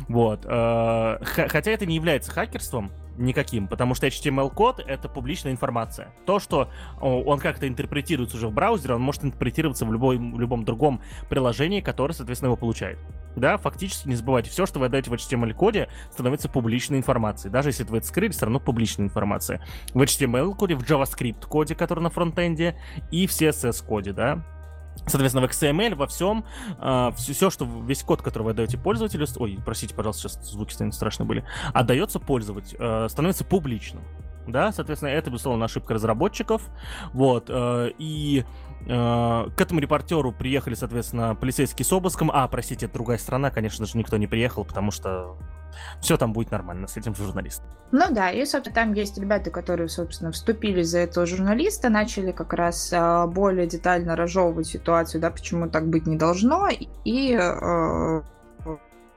[0.08, 0.45] Вот.
[0.45, 6.14] Э, хотя это не является хакерством, никаким, потому что HTML-код— это публичная информация.
[6.26, 6.70] То, что
[7.02, 11.82] он как-то интерпретируется уже в браузере, он может интерпретироваться в, любой, в любом другом приложении,
[11.82, 13.00] которое, соответственно, его получает.
[13.38, 17.52] Да, фактически, не забывайте, все, что вы отдаете в HTML-коде, становится публичной информацией.
[17.52, 19.64] Даже если вы это скрыли, все равно публичная информация.
[19.94, 22.76] В HTML-коде, в JavaScript-коде, который на фронтенде,
[23.12, 24.44] и в CSS-коде, да,
[25.06, 29.28] Соответственно, в XML, во всем, э, а, все, что весь код, который вы отдаете пользователю,
[29.38, 34.02] ой, простите, пожалуйста, сейчас звуки страшно были, отдается пользователю, э, становится публичным.
[34.48, 36.64] да, соответственно, это, безусловно, ошибка разработчиков,
[37.14, 38.44] вот, э, и
[38.88, 43.98] к этому репортеру приехали, соответственно, полицейские с обыском, а, простите, это другая страна, конечно же,
[43.98, 45.36] никто не приехал, потому что
[46.02, 47.68] все там будет нормально с этим журналистом.
[47.92, 52.54] Ну да, и, собственно, там есть ребята, которые, собственно, вступили за этого журналиста, начали как
[52.54, 58.22] раз а, более детально разжевывать ситуацию, да, почему так быть не должно, и э, Э,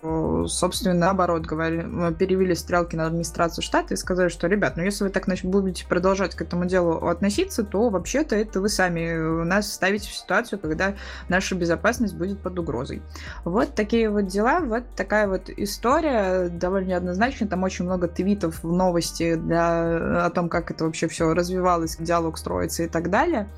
[0.03, 5.11] собственно, наоборот, говорили, перевели стрелки на администрацию штата и сказали, что, ребят, ну если вы
[5.11, 9.73] так значит, будете продолжать к этому делу относиться, то вообще-то это вы сами э, нас
[9.73, 10.95] ставите в ситуацию, когда
[11.29, 13.03] наша безопасность будет под угрозой.
[13.45, 18.73] Вот такие вот дела, вот такая вот история, довольно неоднозначная, там очень много твитов в
[18.73, 23.49] новости для, о том, как это вообще все развивалось, диалог строится и так далее.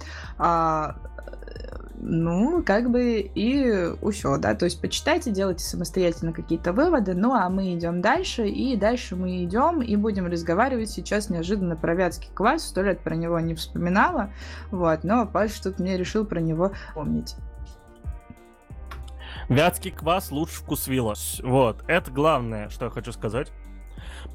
[2.05, 7.49] Ну, как бы и все, да, то есть почитайте, делайте самостоятельно какие-то выводы, ну, а
[7.49, 12.67] мы идем дальше, и дальше мы идем и будем разговаривать сейчас неожиданно про вятский квас,
[12.67, 14.31] сто лет про него не вспоминала,
[14.73, 17.37] вот, но Паш тут мне решил про него помнить.
[19.49, 21.15] Вятский квас лучше вкусвилла.
[21.45, 23.53] Вот, это главное, что я хочу сказать.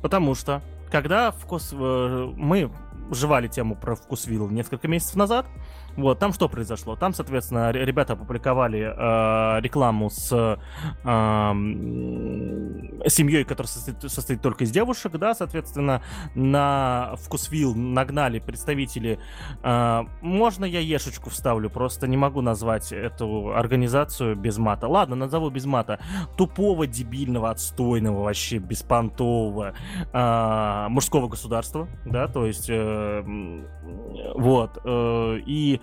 [0.02, 1.74] Потому что, когда вкус...
[1.74, 2.72] Э, мы
[3.12, 5.46] жевали тему про вкусвилл несколько месяцев назад,
[5.98, 6.96] вот, там что произошло?
[6.96, 10.58] Там, соответственно, ребята опубликовали э, рекламу с э,
[13.10, 16.04] семьей, которая состоит, состоит только из девушек, да, соответственно,
[16.36, 19.20] на вкусвилл нагнали представители.
[19.64, 21.72] Э, можно я ешечку вставлю?
[21.72, 24.88] Просто не могу назвать эту организацию без мата.
[24.88, 26.00] Ладно, назову без мата.
[26.38, 29.74] Тупого, дебильного, отстойного, вообще беспонтового
[30.14, 33.24] э, мужского государства, да, то есть э,
[34.36, 35.82] вот, э, и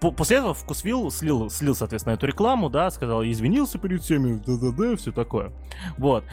[0.00, 5.12] после этого Вкусвилл слил, слил, соответственно, эту рекламу, да, сказал, извинился перед всеми, да-да-да, все
[5.12, 5.52] такое.
[5.98, 6.24] Вот.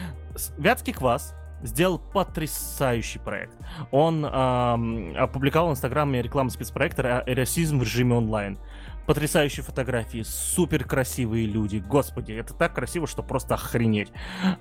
[0.58, 3.54] Вятский квас сделал потрясающий проект.
[3.92, 8.60] Он эм, опубликовал в Инстаграме рекламу спецпроекта «Расизм в режиме онлайн».
[9.06, 11.84] Потрясающие фотографии, супер красивые люди.
[11.86, 14.12] Господи, это так красиво, что просто охренеть.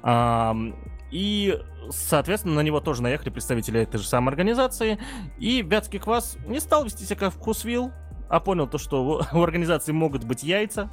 [0.03, 0.74] Эм,
[1.12, 4.99] и, соответственно, на него тоже наехали представители этой же самой организации.
[5.38, 7.93] И Вятский квас не стал вести себя как вкусвилл,
[8.33, 10.91] а понял то, что у организации могут быть яйца,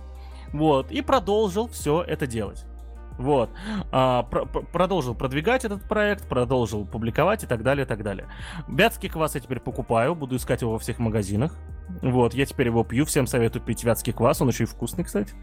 [0.51, 2.65] вот, и продолжил все это делать.
[3.17, 3.49] Вот.
[3.91, 8.27] А, про продолжил продвигать этот проект, продолжил публиковать и так далее, и так далее.
[8.67, 11.55] Вятский квас я теперь покупаю, буду искать его во всех магазинах.
[12.01, 15.33] Вот, я теперь его пью, всем советую пить вятский квас, он очень вкусный, кстати.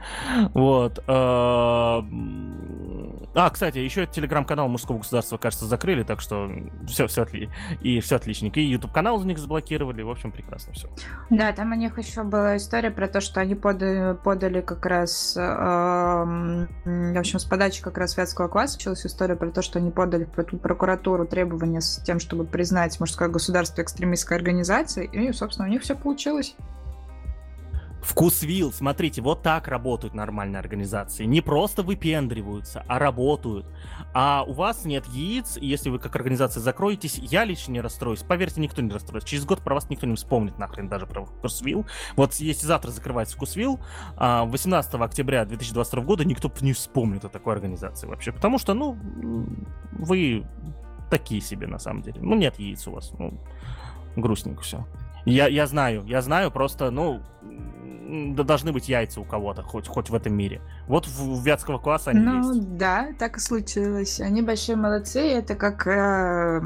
[0.55, 1.03] Вот.
[1.07, 2.05] А,
[3.35, 6.51] а кстати, еще телеграм-канал Мужского государства, кажется, закрыли, так что
[6.87, 7.53] все, все отлично.
[7.83, 8.61] И все отличненько.
[8.61, 10.89] И YouTube канал у них заблокировали, в общем, прекрасно все.
[11.31, 15.37] Да, там у них еще была история про то, что они подали, подали как раз,
[15.37, 19.91] э, в общем, с подачи как раз вятского класса началась история про то, что они
[19.91, 25.71] подали в прокуратуру требования с тем, чтобы признать мужское государство экстремистской организацией, и, собственно, у
[25.71, 26.57] них все получилось получилось.
[28.03, 31.25] Вкусвилл, смотрите, вот так работают нормальные организации.
[31.25, 33.67] Не просто выпендриваются, а работают.
[34.15, 38.21] А у вас нет яиц, и если вы как организация закроетесь, я лично не расстроюсь.
[38.21, 39.29] Поверьте, никто не расстроится.
[39.29, 41.85] Через год про вас никто не вспомнит нахрен даже про Вкусвилл.
[42.15, 43.81] Вот если завтра закрывается Вкусвилл,
[44.19, 48.31] 18 а, октября 2022 года никто не вспомнит о такой организации вообще.
[48.31, 48.97] Потому что, ну,
[49.93, 50.47] вы
[51.11, 52.21] такие себе на самом деле.
[52.21, 53.11] Ну, нет яиц у вас.
[53.19, 53.37] Ну,
[54.15, 54.87] грустненько все.
[55.27, 57.21] Я, я знаю, я знаю, просто, ну,
[58.35, 60.61] да должны быть яйца у кого-то, хоть, хоть в этом мире.
[60.87, 62.49] Вот в, в вятского класса они ну, есть.
[62.49, 64.21] Ну, да, так и случилось.
[64.21, 66.63] Они большие молодцы, это как э,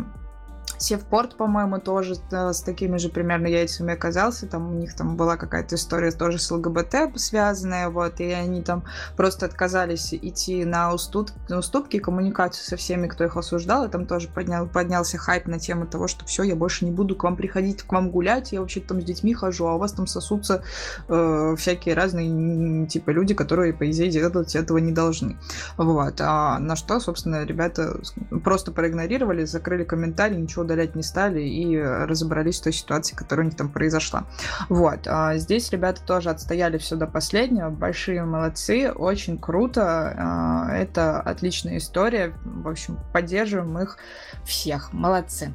[0.80, 4.46] Севпорт, по-моему, тоже с такими же примерно яйцами оказался.
[4.46, 8.84] Там у них там была какая-то история тоже с ЛГБТ связанная, вот, и они там
[9.16, 14.06] просто отказались идти на, уступ, на уступки, коммуникацию со всеми, кто их осуждал, и там
[14.06, 17.36] тоже поднял, поднялся хайп на тему того, что все, я больше не буду к вам
[17.36, 20.62] приходить, к вам гулять, я вообще там с детьми хожу, а у вас там сосутся
[21.08, 25.36] э, всякие разные типа люди, которые, по идее, делать этого не должны.
[25.76, 26.20] Вот.
[26.20, 28.00] А на что, собственно, ребята
[28.42, 33.48] просто проигнорировали, закрыли комментарий, ничего удалять не стали и разобрались с той ситуацией, которая у
[33.48, 34.24] них там произошла.
[34.68, 35.00] Вот.
[35.06, 37.70] А здесь ребята тоже отстояли все до последнего.
[37.70, 40.14] Большие молодцы, очень круто.
[40.16, 42.34] А, это отличная история.
[42.44, 43.98] В общем, поддерживаем их
[44.44, 44.92] всех.
[44.92, 45.52] Молодцы.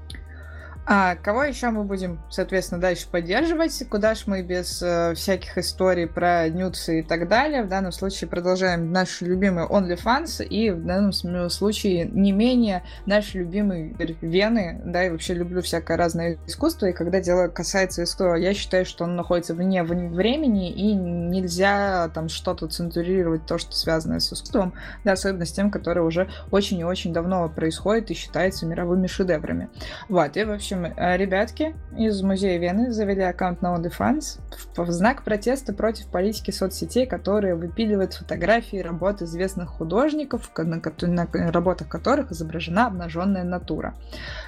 [0.87, 3.83] А кого еще мы будем, соответственно, дальше поддерживать?
[3.89, 7.63] Куда ж мы без э, всяких историй про нюцы и так далее?
[7.63, 11.11] В данном случае продолжаем наши любимые OnlyFans и в данном
[11.49, 17.19] случае не менее наши любимые Вены, да, и вообще люблю всякое разное искусство, и когда
[17.19, 23.45] дело касается искусства, я считаю, что оно находится вне времени, и нельзя там что-то цензурировать,
[23.47, 24.73] то, что связано с искусством,
[25.03, 29.69] да, особенно с тем, которое уже очень и очень давно происходит и считается мировыми шедеврами.
[30.09, 34.39] Вот, и вообще э, ребятки из музея Вены завели аккаунт на OnlyFans
[34.75, 41.87] в знак протеста против политики соцсетей, которые выпиливают фотографии работ известных художников, на, на работах
[41.87, 43.95] которых изображена обнаженная натура.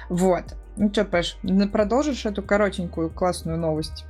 [0.08, 0.44] Вот.
[0.76, 1.38] Ну что, Пэш,
[1.72, 4.04] продолжишь эту коротенькую классную новость?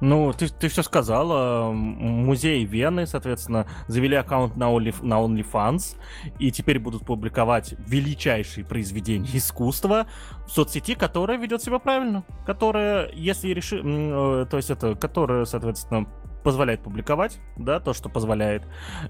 [0.00, 1.72] Ну, ты, ты все сказала.
[1.72, 5.96] Музей Вены, соответственно, завели аккаунт на, Only, на OnlyFans,
[6.38, 10.06] и теперь будут публиковать величайшие произведения искусства
[10.46, 12.24] в соцсети, которая ведет себя правильно.
[12.44, 13.80] Которая, если реши...
[13.82, 16.06] Э, то есть это, которая, соответственно,
[16.46, 18.62] позволяет публиковать, да, то, что позволяет,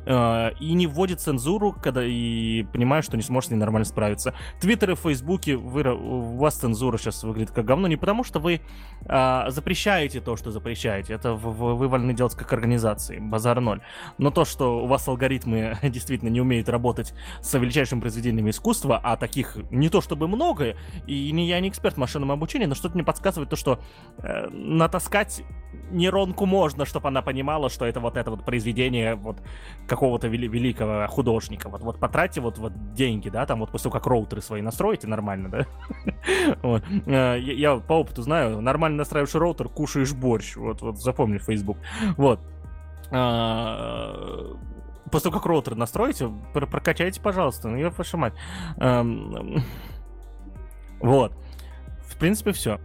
[0.06, 4.32] э, и не вводит цензуру, когда и понимает, что не сможет с ней нормально справиться.
[4.58, 8.62] Твиттеры, Фейсбуки, вы, у вас цензура сейчас выглядит как говно не потому, что вы
[9.04, 13.82] э, запрещаете то, что запрещаете, это вы, вы вольны делать как организации, базар ноль.
[14.16, 17.12] Но то, что у вас алгоритмы действительно не умеют работать
[17.42, 20.74] с величайшим произведением искусства, а таких не то чтобы много,
[21.06, 23.78] и не, я не эксперт в машинном обучении, но что-то мне подсказывает то, что
[24.22, 25.42] э, натаскать
[25.90, 29.38] нейронку можно, чтобы она понимала, что это вот это вот произведение вот
[29.86, 31.68] какого-то вели- великого художника.
[31.68, 35.06] Вот, вот потратьте вот, вот деньги, да, там вот после того, как роутеры свои настроите
[35.06, 35.66] нормально, да.
[36.62, 36.82] вот.
[37.06, 40.56] Э, я, я по опыту знаю, нормально настраиваешь роутер, кушаешь борщ.
[40.56, 41.78] Вот, вот запомни Facebook.
[42.16, 42.40] Вот.
[43.10, 44.56] А,
[45.10, 47.68] после того, как роутер настроите, прокачайте, пожалуйста.
[47.68, 48.34] Ну, я ваша мать.
[48.78, 49.62] Эм,
[51.00, 51.32] вот.
[52.08, 52.80] В принципе, все.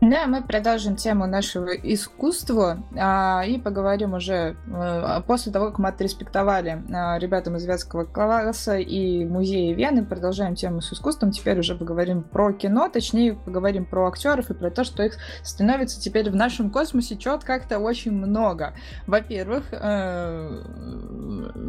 [0.00, 5.90] Да, мы продолжим тему нашего искусства а, и поговорим уже а, после того, как мы
[5.90, 11.32] отреспектовали а, ребятам из Вятского класса и музея Вены, продолжаем тему с искусством.
[11.32, 16.00] Теперь уже поговорим про кино, точнее поговорим про актеров и про то, что их становится
[16.00, 18.72] теперь в нашем космосе чет как-то очень много.
[19.06, 20.62] Во-первых, э,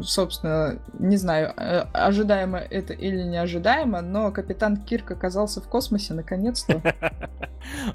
[0.03, 6.81] собственно, не знаю, э, ожидаемо это или неожидаемо, но капитан Кирк оказался в космосе наконец-то.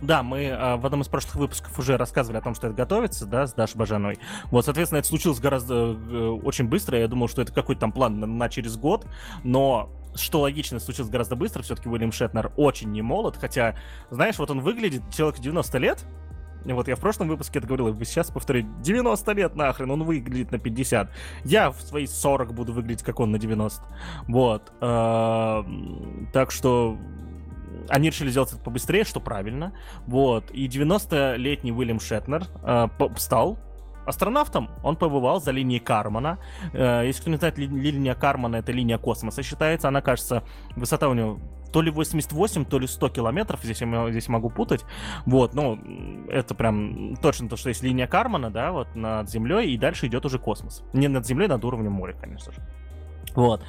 [0.01, 3.27] Да, мы э, в одном из прошлых выпусков уже рассказывали о том, что это готовится,
[3.27, 4.19] да, с Дашей Бажаной.
[4.51, 6.99] Вот, соответственно, это случилось гораздо э, очень быстро.
[6.99, 9.07] Я думал, что это какой-то там план на, на через год,
[9.45, 11.63] но что логично, случилось гораздо быстро.
[11.63, 13.77] Все-таки Уильям Шетнер очень не молод, хотя,
[14.11, 16.07] знаешь, вот он выглядит человек 90 лет,
[16.75, 20.59] вот я в прошлом выпуске это говорил, сейчас повторю, 90 лет нахрен, он выглядит на
[20.59, 21.11] 50.
[21.45, 23.83] Я в свои 40 буду выглядеть, как он на 90.
[24.29, 24.73] Вот.
[24.81, 25.63] Э,
[26.33, 26.99] так что
[27.89, 29.73] они решили сделать это побыстрее, что правильно.
[30.07, 30.51] Вот.
[30.51, 33.59] И 90-летний Уильям Шетнер э, стал
[34.07, 34.71] астронавтом.
[34.83, 36.39] Он побывал за линией Кармана.
[36.73, 39.89] Э, если кто не знает, ли, линия Кармана— это линия космоса считается.
[39.89, 40.45] Она, кажется,
[40.77, 41.39] высота у него
[41.73, 43.61] то ли 88, то ли 100 километров.
[43.63, 44.85] Здесь я здесь могу путать.
[45.27, 45.79] Вот, ну,
[46.29, 50.25] это прям точно то, что есть линия Кармана, да, вот над Землей, и дальше идет
[50.25, 50.85] уже космос.
[50.93, 52.63] Не над Землей, над уровнем моря, конечно же.
[53.35, 53.63] Вот.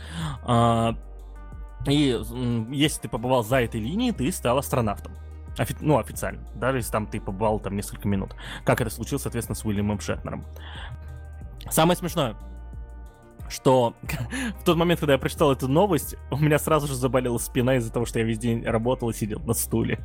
[1.88, 2.20] И
[2.72, 5.14] если ты побывал за этой линией, ты стал астронавтом.
[5.58, 6.48] Офи- ну, официально.
[6.56, 8.36] Даже если там ты побывал там несколько минут.
[8.64, 10.46] Как это случилось, соответственно, с Уильямом Шетнером.
[11.70, 12.36] Самое смешное,
[13.50, 13.96] что
[14.60, 17.92] в тот момент, когда я прочитал эту новость, у меня сразу же заболела спина из-за
[17.92, 20.00] того, что я весь день работал и сидел на стуле.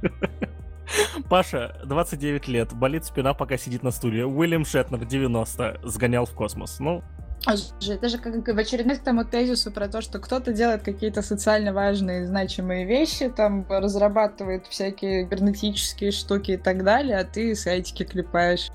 [1.29, 4.27] Паша, 29 лет, болит спина, пока сидит на стуле.
[4.27, 6.81] Уильям Шетнер, 90, сгонял в космос.
[6.81, 7.03] Ну,
[7.47, 11.73] это же как в очередной к тому тезису про то, что кто-то делает какие-то социально
[11.73, 18.71] важные, значимые вещи, там разрабатывает всякие кибернетические штуки и так далее, а ты сайтики клепаешь.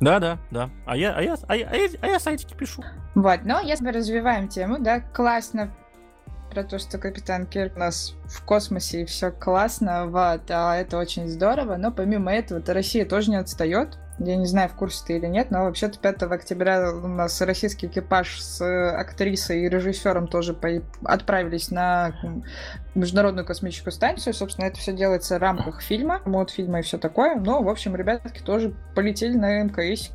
[0.00, 0.70] Да, да, да.
[0.86, 2.84] А я, а я, а я, а я, а я сайтики пишу.
[3.14, 5.74] Вот, но если мы развиваем тему, да, классно
[6.50, 10.98] про то, что Капитан Кирк у нас в космосе и все классно, вот, а это
[10.98, 13.98] очень здорово, но помимо этого-то Россия тоже не отстает.
[14.18, 17.88] Я не знаю, в курсе ты или нет, но вообще-то 5 октября у нас российский
[17.88, 18.62] экипаж с
[18.92, 20.68] актрисой и режиссером тоже по...
[21.04, 22.14] отправились на
[22.94, 24.34] Международную космическую станцию.
[24.34, 27.34] Собственно, это все делается в рамках фильма, мод фильма и все такое.
[27.34, 30.12] Но, в общем, ребятки тоже полетели на МКС.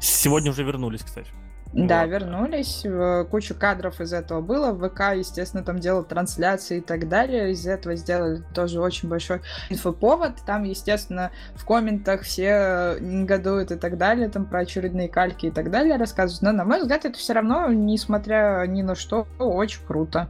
[0.00, 1.30] Сегодня уже вернулись, кстати.
[1.76, 2.10] Да, вот.
[2.10, 2.86] вернулись.
[3.30, 4.74] Кучу кадров из этого было.
[4.74, 7.50] ВК, естественно, там делал трансляции и так далее.
[7.50, 10.36] Из этого сделали тоже очень большой инфоповод.
[10.46, 15.70] Там, естественно, в комментах все негодуют и так далее, там про очередные кальки и так
[15.70, 16.42] далее рассказывают.
[16.42, 20.28] Но, на мой взгляд, это все равно, несмотря ни на что, очень круто.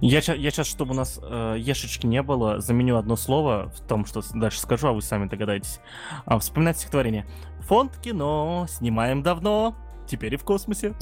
[0.00, 4.04] Я, я сейчас, чтобы у нас э, ешечки не было, заменю одно слово в том,
[4.04, 5.80] что дальше скажу, а вы сами догадаетесь.
[6.24, 7.26] А, вспоминать стихотворение.
[7.60, 9.76] Фонд кино снимаем давно,
[10.10, 10.94] теперь и в космосе.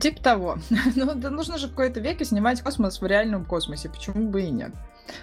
[0.00, 0.58] Типа того.
[0.96, 4.50] ну, да нужно же какой-то век и снимать космос в реальном космосе, почему бы и
[4.50, 4.72] нет.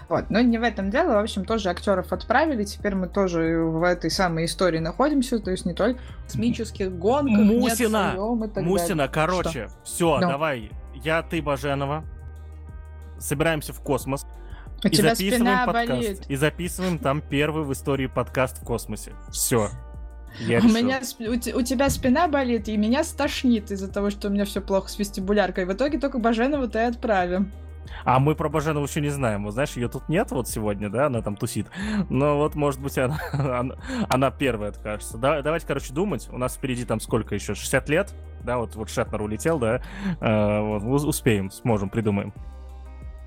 [0.08, 3.84] Вот, но не в этом дело, в общем, тоже актеров отправили, теперь мы тоже в
[3.84, 9.68] этой самой истории находимся, то есть не только в космических гонках, Мусина, нет, Мусина, короче,
[9.84, 10.30] все, ну.
[10.30, 12.06] давай, я, ты, Баженова,
[13.20, 14.26] собираемся в космос,
[14.86, 15.90] У и тебя записываем спина подкаст.
[15.90, 16.22] болит.
[16.30, 19.12] И записываем там первый в истории подкаст в космосе.
[19.32, 19.70] Все.
[20.40, 20.76] Я У решил.
[20.76, 24.62] меня у, у тебя спина болит, и меня стошнит из-за того, что у меня все
[24.62, 25.66] плохо с вестибуляркой.
[25.66, 27.52] В итоге только Баженову-то и отправим.
[28.06, 29.44] А мы про Баженову еще не знаем.
[29.44, 31.68] Вот знаешь, ее тут нет вот сегодня, да, она там тусит.
[32.10, 33.76] Но вот, может быть, она, она,
[34.10, 35.18] она первая откажется.
[35.18, 36.28] Да, давайте, короче, думать.
[36.32, 37.56] У нас впереди там сколько еще?
[37.56, 38.14] 60 лет?
[38.44, 39.82] Да, вот, вот Шетнер улетел, да.
[40.20, 42.34] Э, вот, успеем, сможем, придумаем.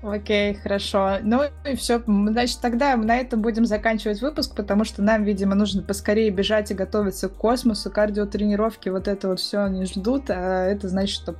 [0.09, 1.17] Окей, хорошо.
[1.21, 2.01] Ну и все.
[2.05, 6.71] Значит, тогда мы на этом будем заканчивать выпуск, потому что нам, видимо, нужно поскорее бежать
[6.71, 7.91] и готовиться к космосу.
[7.91, 10.29] Кардиотренировки, вот это вот все они ждут.
[10.29, 11.35] А это значит, что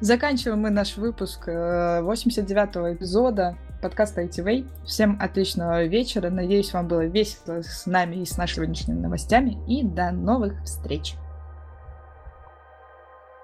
[0.00, 4.66] заканчиваем мы наш выпуск э, 89-го эпизода подкаста ITV.
[4.84, 6.30] Всем отличного вечера.
[6.30, 9.58] Надеюсь, вам было весело с нами и с нашими сегодняшними новостями.
[9.68, 11.14] И до новых встреч.